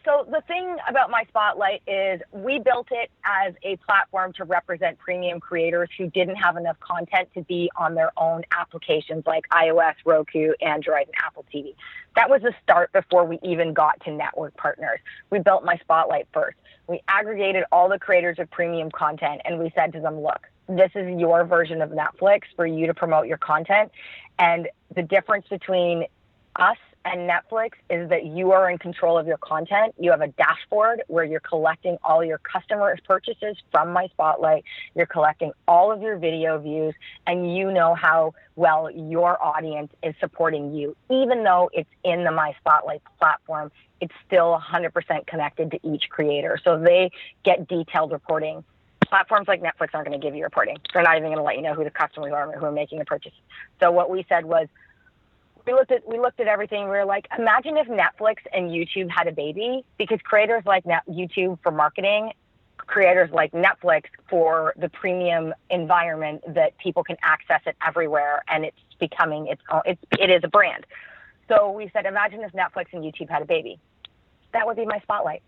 [0.07, 4.97] So the thing about My Spotlight is we built it as a platform to represent
[4.99, 9.95] premium creators who didn't have enough content to be on their own applications like iOS,
[10.05, 11.75] Roku, Android, and Apple TV.
[12.15, 15.01] That was the start before we even got to network partners.
[15.29, 16.55] We built My Spotlight first.
[16.87, 20.91] We aggregated all the creators of premium content and we said to them, look, this
[20.95, 23.91] is your version of Netflix for you to promote your content.
[24.39, 26.05] And the difference between
[26.55, 26.77] us
[27.11, 29.95] and Netflix is that you are in control of your content.
[29.97, 34.65] You have a dashboard where you're collecting all your customer purchases from My Spotlight.
[34.93, 36.93] You're collecting all of your video views,
[37.25, 40.95] and you know how well your audience is supporting you.
[41.09, 46.59] Even though it's in the My Spotlight platform, it's still 100% connected to each creator.
[46.63, 47.11] So they
[47.43, 48.63] get detailed reporting.
[49.07, 50.77] Platforms like Netflix aren't going to give you reporting.
[50.93, 52.99] They're not even going to let you know who the customers are who are making
[52.99, 53.31] the purchase.
[53.79, 54.67] So what we said was,
[55.67, 56.83] we looked at we looked at everything.
[56.85, 61.03] We were like, imagine if Netflix and YouTube had a baby, because creators like Net-
[61.07, 62.31] YouTube for marketing,
[62.77, 68.77] creators like Netflix for the premium environment that people can access it everywhere, and it's
[68.99, 69.81] becoming its own.
[69.85, 70.85] It's it is a brand.
[71.49, 73.79] So we said, imagine if Netflix and YouTube had a baby.
[74.53, 75.43] That would be my spotlight.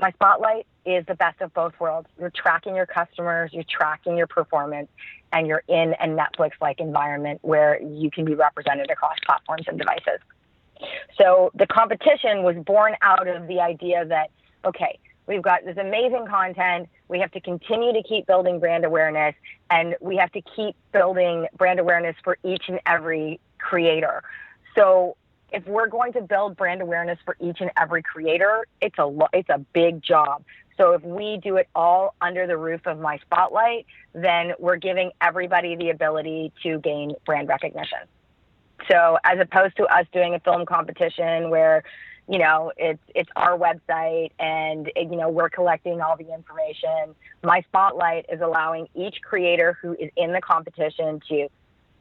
[0.00, 2.08] My spotlight is the best of both worlds.
[2.18, 4.88] You're tracking your customers, you're tracking your performance,
[5.32, 9.78] and you're in a Netflix like environment where you can be represented across platforms and
[9.78, 10.20] devices.
[11.20, 14.30] So the competition was born out of the idea that,
[14.64, 16.88] okay, we've got this amazing content.
[17.08, 19.34] We have to continue to keep building brand awareness,
[19.70, 24.22] and we have to keep building brand awareness for each and every creator.
[24.74, 25.16] So
[25.52, 29.28] if we're going to build brand awareness for each and every creator, it's a lo-
[29.32, 30.44] it's a big job.
[30.78, 35.10] So if we do it all under the roof of my spotlight, then we're giving
[35.20, 37.98] everybody the ability to gain brand recognition.
[38.88, 41.82] So as opposed to us doing a film competition where
[42.28, 47.14] you know, it's it's our website, and you know, we're collecting all the information.
[47.42, 51.48] My spotlight is allowing each creator who is in the competition to,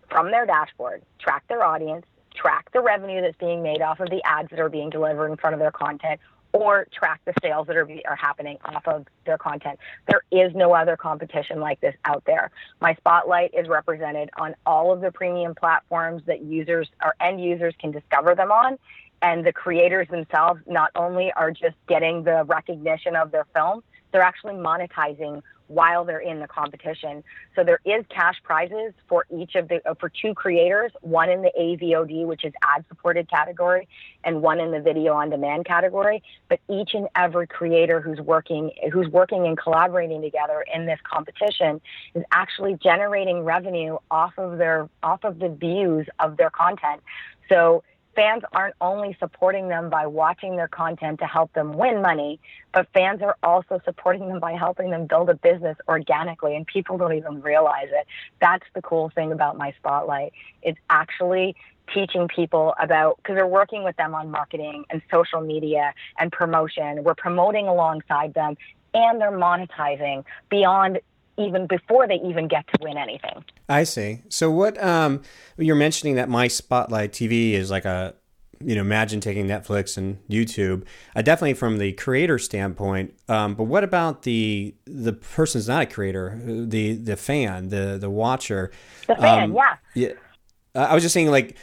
[0.10, 4.22] from their dashboard, track their audience, track the revenue that's being made off of the
[4.26, 6.20] ads that are being delivered in front of their content,
[6.58, 9.80] or track the sales that are, are happening off of their content.
[10.08, 12.52] There is no other competition like this out there.
[12.82, 17.74] My spotlight is represented on all of the premium platforms that users or end users
[17.80, 18.78] can discover them on.
[19.22, 23.84] And the creators themselves not only are just getting the recognition of their film,
[24.17, 27.23] they're actually monetizing while they're in the competition.
[27.56, 31.43] So there is cash prizes for each of the uh, for two creators, one in
[31.43, 33.88] the AVOD, which is ad supported category,
[34.23, 36.23] and one in the video on demand category.
[36.49, 41.80] But each and every creator who's working who's working and collaborating together in this competition
[42.15, 47.03] is actually generating revenue off of their off of the views of their content.
[47.49, 47.84] So
[48.17, 52.39] fans aren't only supporting them by watching their content to help them win money,
[52.73, 56.97] but fans are also supporting them by helping them build a business organically, and people
[56.97, 58.08] don't even realize it.
[58.41, 60.34] That's the cool thing about my spotlight.
[60.63, 61.56] It's actually
[61.93, 67.03] teaching people about because we're working with them on marketing and social media and promotion.
[67.03, 68.58] We're promoting alongside them
[68.93, 70.99] and they're monetizing beyond
[71.38, 73.43] even before they even get to win anything.
[73.69, 74.21] I see.
[74.30, 75.21] So what um,
[75.58, 78.15] you're mentioning that my Spotlight TV is like a
[78.60, 80.84] you know imagine taking Netflix and YouTube.
[81.15, 83.13] Uh, definitely from the creator standpoint.
[83.30, 88.10] Um, but what about the the person's not a creator, the the fan, the the
[88.10, 88.71] watcher?
[89.08, 89.76] The fan, um, yeah.
[89.93, 90.13] Yeah.
[90.76, 91.58] I was just saying like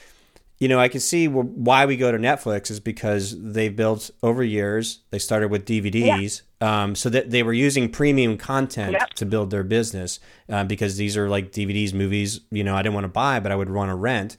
[0.64, 4.42] you know, I can see why we go to Netflix is because they've built over
[4.42, 5.00] years.
[5.10, 6.84] They started with DVDs, yeah.
[6.84, 9.10] um, so that they were using premium content yep.
[9.16, 12.40] to build their business uh, because these are like DVDs, movies.
[12.50, 14.38] You know, I didn't want to buy, but I would want to rent.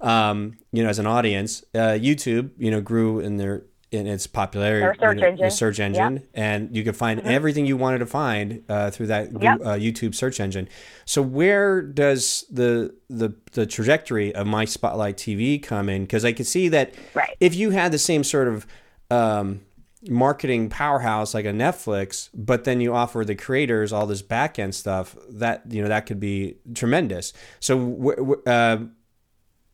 [0.00, 4.26] Um, you know, as an audience, uh, YouTube, you know, grew in their in its
[4.26, 5.50] popularity, search, you know, engine.
[5.50, 6.24] search engine, yep.
[6.34, 7.28] and you could find mm-hmm.
[7.28, 9.60] everything you wanted to find uh, through that yep.
[9.60, 10.68] uh, YouTube search engine.
[11.04, 16.02] So where does the the the trajectory of my Spotlight TV come in?
[16.02, 17.36] Because I could see that right.
[17.40, 18.66] if you had the same sort of
[19.10, 19.60] um,
[20.08, 24.74] marketing powerhouse like a Netflix, but then you offer the creators all this back end
[24.74, 27.32] stuff, that you know that could be tremendous.
[27.60, 28.78] So uh,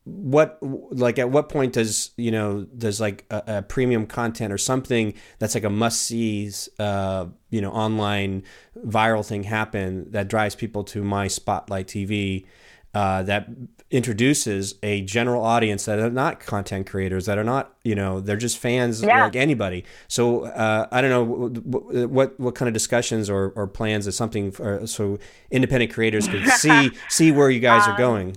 [0.05, 4.57] what like at what point does you know does like a, a premium content or
[4.57, 8.43] something that's like a must sees uh you know online
[8.85, 12.45] viral thing happen that drives people to my spotlight tv
[12.93, 13.49] uh, that
[13.89, 18.37] introduces a general audience that are not content creators that are not you know they're
[18.37, 19.23] just fans yeah.
[19.23, 24.05] like anybody so uh, i don't know what what kind of discussions or, or plans
[24.05, 25.17] is something for, so
[25.49, 28.35] independent creators could see see where you guys um, are going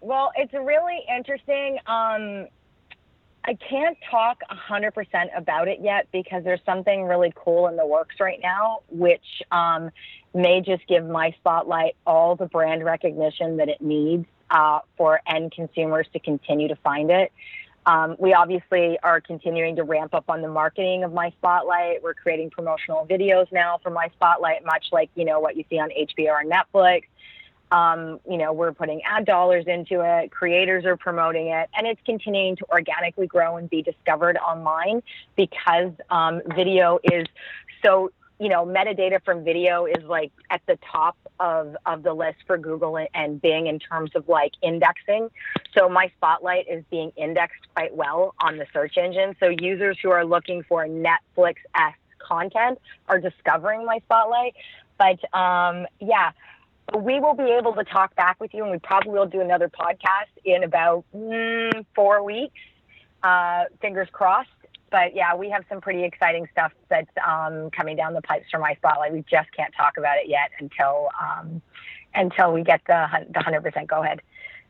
[0.00, 1.78] well, it's really interesting.
[1.86, 2.46] Um,
[3.44, 8.16] I can't talk 100% about it yet because there's something really cool in the works
[8.20, 9.90] right now, which um,
[10.34, 15.52] may just give my spotlight all the brand recognition that it needs uh, for end
[15.52, 17.32] consumers to continue to find it.
[17.86, 22.02] Um, we obviously are continuing to ramp up on the marketing of my spotlight.
[22.02, 25.78] We're creating promotional videos now for my spotlight, much like you know what you see
[25.78, 27.04] on HBO or Netflix.
[27.70, 32.00] Um, you know, we're putting ad dollars into it, creators are promoting it, and it's
[32.04, 35.02] continuing to organically grow and be discovered online
[35.36, 37.26] because um, video is
[37.84, 42.38] so, you know, metadata from video is like at the top of, of the list
[42.46, 45.30] for Google and Bing in terms of like indexing.
[45.76, 49.36] So my spotlight is being indexed quite well on the search engine.
[49.40, 52.78] So users who are looking for Netflix esque content
[53.08, 54.54] are discovering my spotlight.
[54.98, 56.32] But um, yeah,
[56.96, 59.68] we will be able to talk back with you, and we probably will do another
[59.68, 62.60] podcast in about mm, four weeks.
[63.22, 64.48] Uh, fingers crossed.
[64.90, 68.62] But yeah, we have some pretty exciting stuff that's um, coming down the pipes from
[68.62, 69.12] my spotlight.
[69.12, 71.60] We just can't talk about it yet until um,
[72.14, 74.22] until we get the the hundred percent go ahead.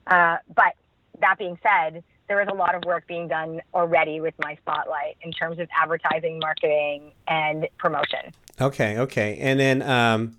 [0.09, 0.75] Uh, but
[1.21, 5.17] that being said, there is a lot of work being done already with my spotlight
[5.23, 8.33] in terms of advertising, marketing, and promotion.
[8.61, 9.83] Okay, okay, and then.
[9.83, 10.37] Um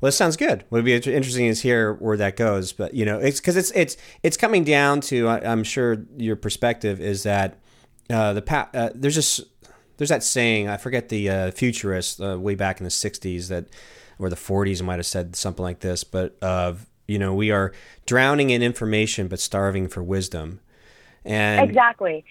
[0.00, 0.64] well, it sounds good.
[0.68, 2.72] What would be interesting is hear where that goes.
[2.72, 5.28] But you know, it's because it's it's it's coming down to.
[5.28, 7.58] I'm sure your perspective is that
[8.08, 9.40] uh, the pa- uh, there's just
[9.98, 10.68] there's that saying.
[10.68, 13.66] I forget the uh, futurist uh, way back in the '60s that
[14.18, 16.02] or the '40s might have said something like this.
[16.02, 17.72] But of you know, we are
[18.06, 20.60] drowning in information but starving for wisdom.
[21.24, 22.24] And exactly.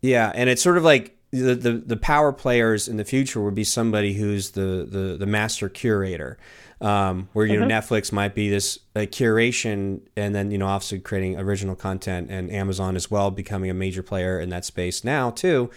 [0.00, 3.54] Yeah, and it's sort of like the, the, the power players in the future would
[3.54, 6.38] be somebody who's the, the, the master curator
[6.80, 7.92] um, where you know mm-hmm.
[7.92, 12.96] Netflix might be this curation, and then you know obviously creating original content, and Amazon
[12.96, 15.70] as well becoming a major player in that space now too.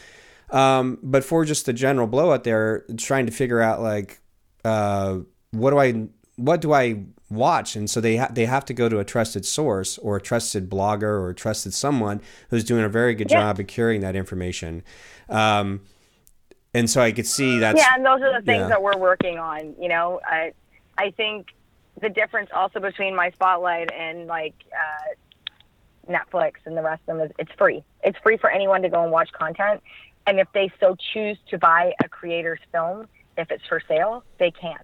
[0.51, 4.19] Um, but for just the general blowout there, trying to figure out like
[4.63, 5.19] uh,
[5.51, 7.75] what do I what do I watch?
[7.75, 10.69] And so they ha- they have to go to a trusted source or a trusted
[10.69, 13.41] blogger or a trusted someone who's doing a very good Yeah.
[13.41, 14.83] job of curing that information.
[15.29, 15.81] Um,
[16.73, 18.67] and so I could see that yeah, and those are the things yeah.
[18.67, 19.75] that we're working on.
[19.79, 20.53] You know, I
[20.97, 21.47] I think
[22.01, 27.25] the difference also between my spotlight and like uh, Netflix and the rest of them
[27.27, 27.83] is it's free.
[28.03, 29.81] It's free for anyone to go and watch content,
[30.25, 33.07] and if they so choose to buy a creator's film,
[33.37, 34.77] if it's for sale, they can.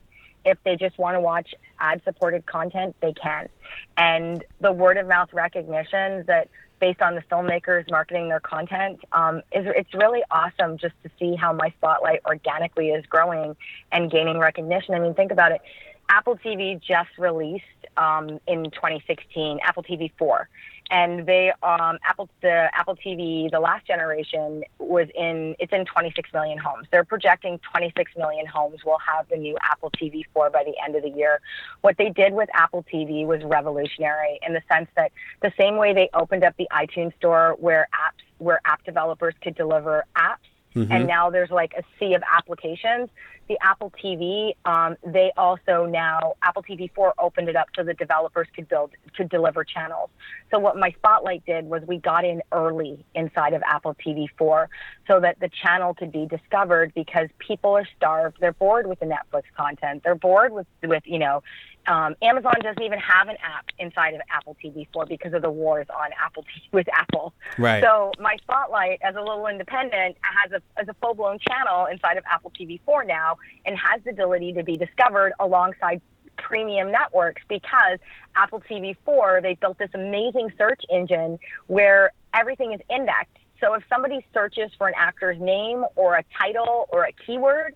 [0.48, 3.50] If they just want to watch ad supported content, they can.
[3.98, 9.38] And the word of mouth recognition that based on the filmmakers marketing their content um,
[9.52, 13.56] is it's really awesome just to see how my spotlight organically is growing
[13.92, 14.94] and gaining recognition.
[14.94, 15.62] I mean, think about it.
[16.10, 17.66] Apple TV just released
[17.98, 20.48] um, in 2016 Apple TV 4,
[20.90, 26.32] and they um, Apple the Apple TV the last generation was in it's in 26
[26.34, 26.88] million homes.
[26.92, 30.96] They're projecting 26 million homes will have the new Apple TV 4 by the end
[30.96, 31.42] of the year.
[31.82, 35.12] What they did with Apple TV was revolutionary in the sense that
[35.42, 39.56] the same way they opened up the iTunes store where apps where app developers could
[39.56, 40.38] deliver apps
[40.76, 43.10] and now there's like a sea of applications.
[43.48, 47.98] The Apple TV, um, they also now Apple TV 4 opened it up so that
[47.98, 50.10] developers could build could deliver channels.
[50.52, 54.70] So what my spotlight did was we got in early inside of Apple TV 4
[55.08, 58.38] so that the channel could be discovered because people are starved.
[58.40, 60.04] They're bored with the Netflix content.
[60.04, 61.42] They're bored with with you know
[61.88, 65.50] um, Amazon doesn't even have an app inside of Apple TV 4 because of the
[65.50, 67.34] wars on Apple TV with Apple.
[67.58, 67.82] Right.
[67.82, 72.18] So my spotlight as a little independent has a as a full blown channel inside
[72.18, 76.02] of Apple TV 4 now and has the ability to be discovered alongside
[76.38, 78.00] premium networks because
[78.36, 83.38] Apple TV 4 they built this amazing search engine where everything is indexed.
[83.60, 87.76] So if somebody searches for an actor's name or a title or a keyword,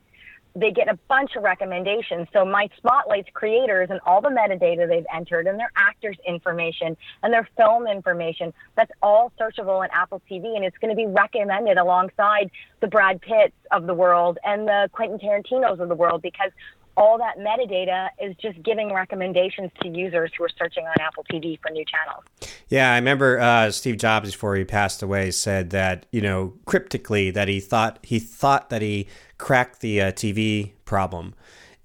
[0.56, 2.28] they get a bunch of recommendations.
[2.34, 7.34] So my spotlights creators and all the metadata they've entered and their actors information and
[7.34, 11.78] their film information, that's all searchable in Apple TV and it's going to be recommended
[11.78, 16.52] alongside the Brad Pitts of the world and the Quentin Tarantinos of the world because
[16.98, 21.60] all that metadata is just giving recommendations to users who are searching on Apple TV
[21.62, 22.24] for new channels.
[22.70, 27.32] Yeah, I remember uh, Steve Jobs before he passed away said that you know cryptically
[27.32, 31.34] that he thought he thought that he cracked the uh, TV problem,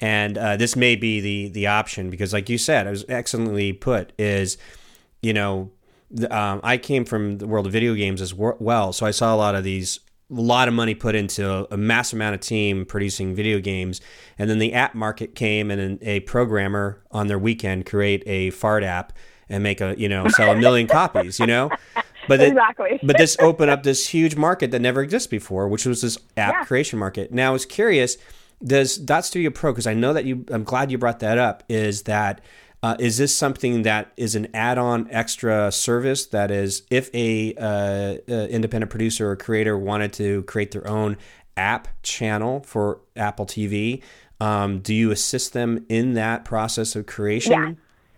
[0.00, 3.72] and uh, this may be the the option because, like you said, it was excellently
[3.72, 4.12] put.
[4.18, 4.58] Is
[5.22, 5.70] you know
[6.30, 9.36] um, I came from the world of video games as well, so I saw a
[9.36, 10.00] lot of these
[10.30, 14.00] a lot of money put into a massive amount of team producing video games
[14.38, 18.82] and then the app market came and a programmer on their weekend create a fart
[18.82, 19.12] app
[19.48, 21.70] and make a you know sell a million copies you know
[22.26, 22.98] but it- Exactly.
[23.04, 26.54] but this opened up this huge market that never existed before which was this app
[26.54, 26.64] Yeah.
[26.64, 28.16] creation market now i was curious
[28.64, 31.62] does dot studio pro because i know that you i'm glad you brought that up
[31.68, 32.40] is that
[32.86, 37.64] uh, is this something that is an add-on extra service that is if a uh,
[38.32, 41.16] uh, independent producer or creator wanted to create their own
[41.56, 44.00] app channel for apple tv
[44.40, 47.52] um, do you assist them in that process of creation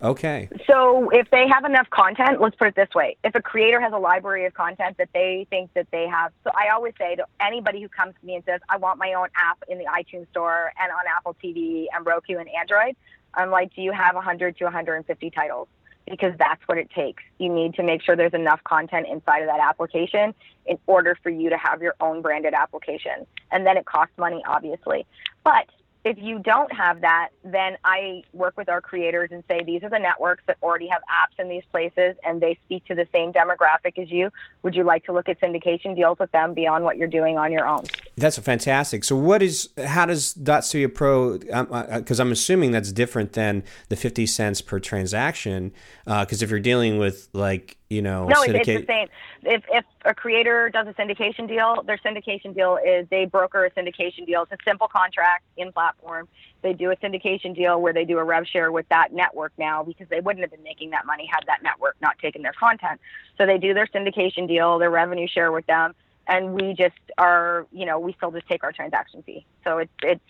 [0.01, 0.07] Yeah.
[0.07, 3.15] okay So if they have enough content, let's put it this way.
[3.23, 6.51] If a creator has a library of content that they think that they have, so
[6.53, 9.29] I always say to anybody who comes to me and says, I want my own
[9.35, 12.95] app in the iTunes store and on Apple TV and Roku and Android,
[13.33, 15.67] I'm like, do you have 100 to 150 titles?
[16.09, 17.23] Because that's what it takes.
[17.37, 20.33] You need to make sure there's enough content inside of that application
[20.65, 23.27] in order for you to have your own branded application.
[23.51, 25.05] And then it costs money, obviously.
[25.43, 25.69] But
[26.05, 29.89] if you don't have that, then I work with our creators and say these are
[29.89, 33.33] the networks that already have apps in these places and they speak to the same
[33.33, 34.31] demographic as you.
[34.63, 37.51] Would you like to look at syndication deals with them beyond what you're doing on
[37.51, 37.83] your own?
[38.19, 39.03] That's a fantastic.
[39.03, 41.39] So, what is how does Dot Studio Pro?
[41.51, 45.71] Um, uh, uh, because I'm assuming that's different than the 50 cents per transaction.
[46.05, 49.07] Uh, because if you're dealing with like you know No, it's, it's the same.
[49.43, 53.71] If, if a creator does a syndication deal, their syndication deal is they broker a
[53.71, 54.43] syndication deal.
[54.43, 56.27] It's a simple contract in platform.
[56.61, 59.83] They do a syndication deal where they do a rev share with that network now
[59.83, 62.99] because they wouldn't have been making that money had that network not taken their content.
[63.37, 65.95] So they do their syndication deal, their revenue share with them,
[66.29, 69.45] and we just are, you know, we still just take our transaction fee.
[69.63, 70.21] So it's it's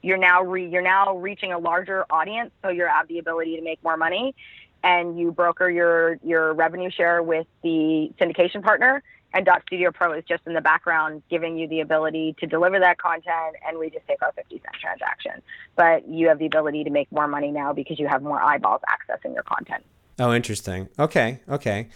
[0.00, 3.62] you're now re, you're now reaching a larger audience, so you have the ability to
[3.62, 4.34] make more money,
[4.82, 9.02] and you broker your your revenue share with the syndication partner.
[9.34, 12.78] And Dot Studio Pro is just in the background giving you the ability to deliver
[12.80, 15.42] that content, and we just take our 50 cent transaction.
[15.74, 18.82] But you have the ability to make more money now because you have more eyeballs
[18.88, 19.84] accessing your content.
[20.18, 20.88] Oh, interesting.
[20.98, 21.88] Okay, okay.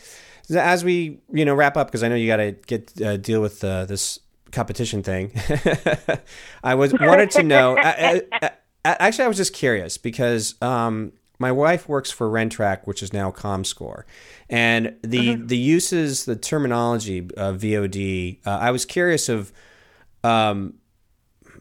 [0.54, 3.40] As we you know wrap up, because I know you got to get uh, deal
[3.40, 4.20] with uh, this
[4.52, 5.32] competition thing.
[6.64, 7.76] I was wanted to know.
[7.76, 8.50] I, I,
[8.84, 13.12] I, actually, I was just curious because um, my wife works for Rentrak, which is
[13.12, 14.04] now ComScore,
[14.48, 15.46] and the mm-hmm.
[15.46, 18.38] the uses, the terminology of VOD.
[18.46, 19.52] Uh, I was curious of
[20.24, 20.74] um,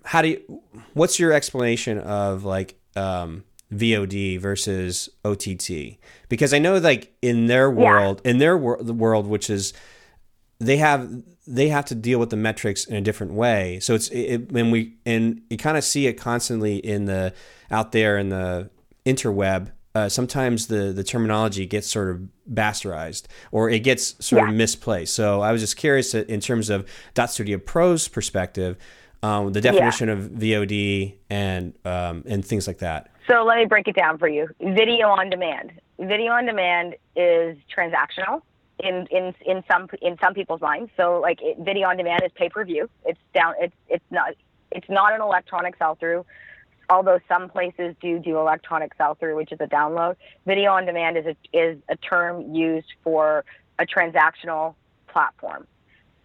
[0.04, 0.62] how do you,
[0.94, 3.44] what's your explanation of like um,
[3.76, 5.98] VOD versus OTT?
[6.30, 8.32] Because I know like in their world, yeah.
[8.32, 9.74] in their wor- the world, which is
[10.60, 11.10] they have
[11.48, 13.80] they have to deal with the metrics in a different way.
[13.80, 17.34] So it's it, when we and you kind of see it constantly in the
[17.72, 18.70] out there in the
[19.06, 19.72] interweb.
[19.94, 24.50] Uh, sometimes the the terminology gets sort of bastardized or it gets sort yeah.
[24.50, 25.14] of misplaced.
[25.14, 28.78] So I was just curious in terms of Dot Studio Pro's perspective,
[29.24, 30.14] um, the definition yeah.
[30.16, 33.10] of VOD and um, and things like that.
[33.28, 34.48] So let me break it down for you.
[34.60, 35.72] Video on demand.
[36.00, 38.42] Video on demand is transactional
[38.80, 40.92] in in in some in some people's minds.
[40.98, 42.90] So like it, video on demand is pay per view.
[43.06, 43.56] It's down.
[43.60, 44.36] It's it's not
[44.72, 46.26] it's not an electronic sell through.
[46.88, 50.18] Although some places do do electronic sell through, which is a download.
[50.46, 53.44] Video on demand is a is a term used for
[53.80, 54.76] a transactional
[55.08, 55.66] platform.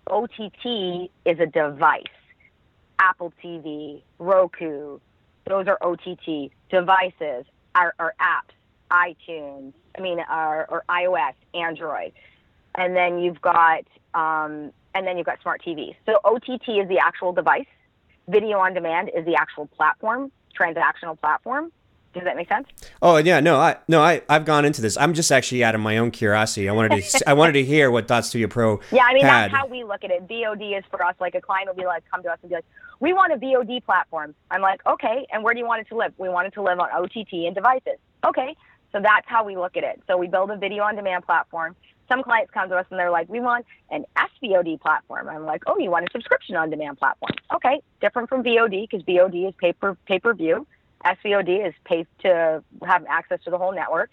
[0.09, 2.05] OTT is a device.
[2.99, 4.99] Apple TV, Roku,
[5.47, 8.55] those are OTT devices, are, are apps,
[8.91, 12.13] iTunes, I mean, are, or iOS, Android
[12.75, 13.85] and then you've got
[14.15, 15.95] um, and then you've got smart TVs.
[16.07, 17.67] So OTT is the actual device.
[18.29, 21.73] Video on demand is the actual platform, transactional platform.
[22.13, 22.67] Does that make sense?
[23.01, 24.97] Oh yeah, no, I no, I I've gone into this.
[24.97, 26.69] I'm just actually out of my own curiosity.
[26.69, 28.81] I wanted to I wanted to hear what Dot Studio Pro.
[28.93, 29.45] Yeah, I mean had.
[29.45, 30.27] that's how we look at it.
[30.27, 32.57] VOD is for us like a client will be like come to us and be
[32.57, 32.65] like,
[33.01, 34.35] we want a VOD platform.
[34.51, 36.13] I'm like, okay, and where do you want it to live?
[36.19, 37.99] We want it to live on OTT and devices.
[38.25, 38.55] Okay,
[38.93, 40.03] so that's how we look at it.
[40.07, 41.75] So we build a video on demand platform
[42.11, 45.29] some clients come to us and they're like, we want an SVOD platform.
[45.29, 47.33] I'm like, oh, you want a subscription on demand platform?
[47.55, 50.67] Okay, different from VOD because VOD is pay per pay per view.
[51.05, 54.11] SVOD is pay to have access to the whole network,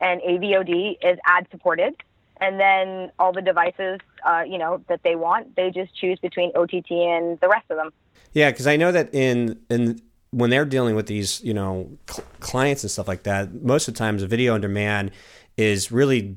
[0.00, 1.94] and AVOD is ad supported.
[2.40, 6.52] And then all the devices, uh, you know, that they want, they just choose between
[6.56, 7.92] OTT and the rest of them.
[8.32, 10.00] Yeah, because I know that in in
[10.30, 13.94] when they're dealing with these, you know, cl- clients and stuff like that, most of
[13.94, 15.10] the times, video on demand
[15.56, 16.36] is really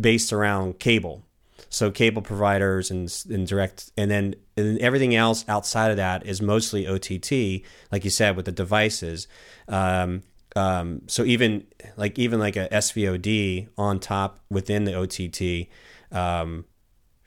[0.00, 1.24] based around cable.
[1.68, 6.40] So cable providers and, and direct, and then and everything else outside of that is
[6.40, 9.26] mostly OTT, like you said, with the devices.
[9.66, 10.22] Um,
[10.54, 11.66] um, so even
[11.96, 15.68] like even like a SVOD on top within the OTT,
[16.16, 16.64] um,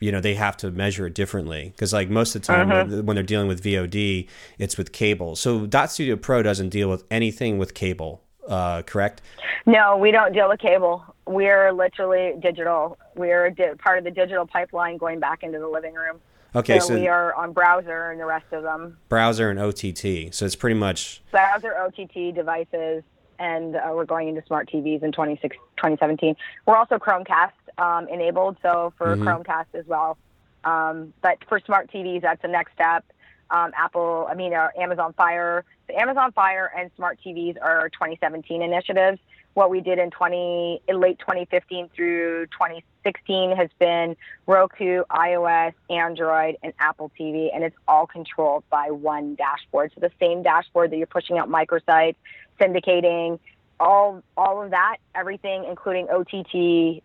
[0.00, 2.84] you know they have to measure it differently because like most of the time uh-huh.
[2.88, 4.28] when, when, they're dealing with VOD,
[4.58, 5.36] it's with cable.
[5.36, 9.20] So Dot Studio Pro doesn't deal with anything with cable uh, correct?
[9.66, 11.04] No, we don't deal with cable.
[11.26, 12.98] We're literally digital.
[13.14, 16.20] We're di- part of the digital pipeline going back into the living room.
[16.54, 18.96] Okay, so, so, we are on browser and the rest of them.
[19.10, 20.34] Browser and OTT.
[20.34, 23.02] So it's pretty much browser, OTT devices,
[23.38, 26.34] and uh, we're going into smart TVs in 2017.
[26.64, 29.26] We're also Chromecast um, enabled, so for mm-hmm.
[29.26, 30.18] Chromecast as well.
[30.64, 33.04] Um, but for smart TVs, that's the next step
[33.50, 35.64] um, Apple, I mean, uh, Amazon Fire.
[35.88, 39.18] The Amazon Fire and smart TVs are 2017 initiatives.
[39.54, 44.16] What we did in 20, in late 2015 through 2016 has been
[44.46, 49.92] Roku, iOS, Android, and Apple TV, and it's all controlled by one dashboard.
[49.94, 52.16] So the same dashboard that you're pushing out microsites,
[52.60, 53.40] syndicating,
[53.80, 57.02] all all of that, everything, including OTT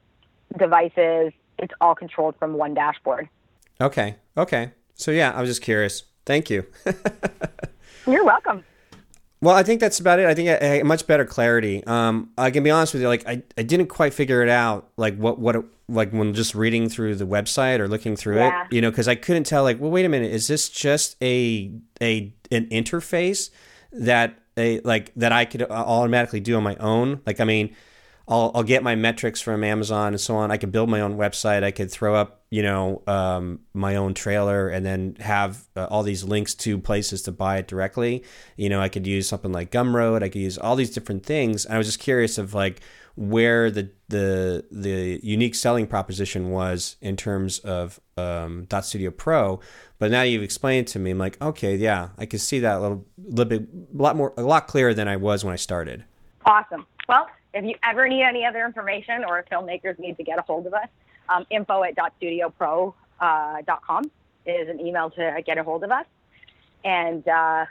[0.57, 3.29] devices, it's all controlled from one dashboard.
[3.81, 4.15] Okay.
[4.37, 4.71] Okay.
[4.95, 6.03] So yeah, I was just curious.
[6.25, 6.65] Thank you.
[8.07, 8.63] You're welcome.
[9.41, 10.25] Well, I think that's about it.
[10.25, 11.83] I think I, I much better clarity.
[11.85, 14.89] Um, I can be honest with you, like I, I didn't quite figure it out,
[14.95, 18.63] like what what it, like when just reading through the website or looking through yeah.
[18.63, 19.63] it, you know, because I couldn't tell.
[19.63, 23.49] Like, well, wait a minute, is this just a a an interface
[23.91, 27.19] that a like that I could automatically do on my own?
[27.25, 27.75] Like, I mean,
[28.27, 30.49] I'll I'll get my metrics from Amazon and so on.
[30.51, 31.63] I could build my own website.
[31.63, 36.03] I could throw up you know um, my own trailer and then have uh, all
[36.03, 38.23] these links to places to buy it directly.
[38.55, 40.23] You know i could use something like gumroad.
[40.23, 41.65] I could use all these different things.
[41.65, 42.79] I was just curious of like
[43.15, 49.59] where the the the unique selling proposition was in terms of um, dot studio pro.
[49.99, 52.77] But now you've explained it to me i'm like okay yeah i can see that
[52.77, 55.57] a little, little bit a lot more a lot clearer than i was when i
[55.57, 56.03] started.
[56.45, 56.85] Awesome.
[57.07, 60.41] Well if you ever need any other information or if filmmakers need to get a
[60.41, 60.87] hold of us
[61.29, 64.01] um, info at dotstudiopro.com uh,
[64.45, 66.05] is an email to get a hold of us.
[66.83, 67.65] And uh,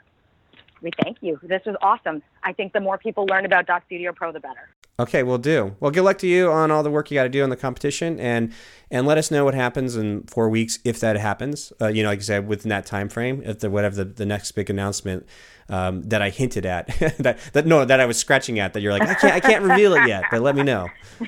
[0.80, 1.38] we thank you.
[1.42, 2.22] This was awesome.
[2.42, 4.68] I think the more people learn about Dot Studio Pro, the better.
[5.02, 5.74] Okay, we'll do.
[5.80, 7.56] Well, good luck to you on all the work you got to do on the
[7.56, 8.52] competition, and
[8.90, 11.72] and let us know what happens in four weeks if that happens.
[11.80, 14.26] Uh, you know, like I said, within that time frame, if the whatever the, the
[14.26, 15.26] next big announcement
[15.68, 16.86] um, that I hinted at,
[17.18, 19.64] that that no, that I was scratching at, that you're like, I can't I can't
[19.64, 20.88] reveal it yet, but let me know.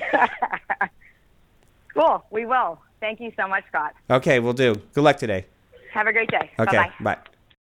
[1.93, 2.79] cool, we will.
[3.01, 3.93] Thank you so much, Scott.
[4.09, 4.75] Okay, we'll do.
[4.93, 5.45] Good luck today.
[5.91, 6.51] Have a great day.
[6.59, 7.15] Okay, Bye-bye.
[7.15, 7.17] bye.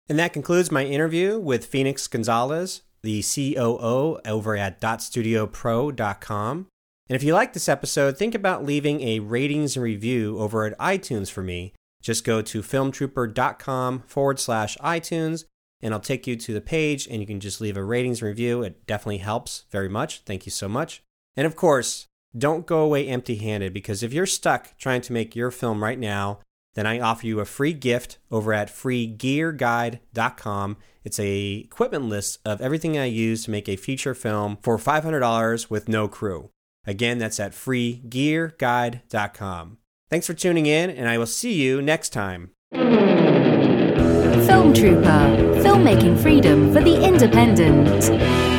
[0.07, 6.67] And that concludes my interview with Phoenix Gonzalez, the COO over at dotstudiopro.com.
[7.09, 10.77] And if you like this episode, think about leaving a ratings and review over at
[10.77, 11.73] iTunes for me.
[12.01, 15.45] Just go to filmtrooper.com forward slash iTunes,
[15.81, 18.27] and I'll take you to the page, and you can just leave a ratings and
[18.27, 18.61] review.
[18.61, 20.21] It definitely helps very much.
[20.21, 21.01] Thank you so much.
[21.35, 25.35] And of course, don't go away empty handed because if you're stuck trying to make
[25.35, 26.39] your film right now,
[26.75, 30.77] then I offer you a free gift over at freegearguide.com.
[31.03, 35.69] It's a equipment list of everything I use to make a feature film for $500
[35.69, 36.51] with no crew.
[36.85, 39.77] Again, that's at freegearguide.com.
[40.09, 42.51] Thanks for tuning in, and I will see you next time.
[42.71, 48.58] Film Trooper, filmmaking freedom for the independent.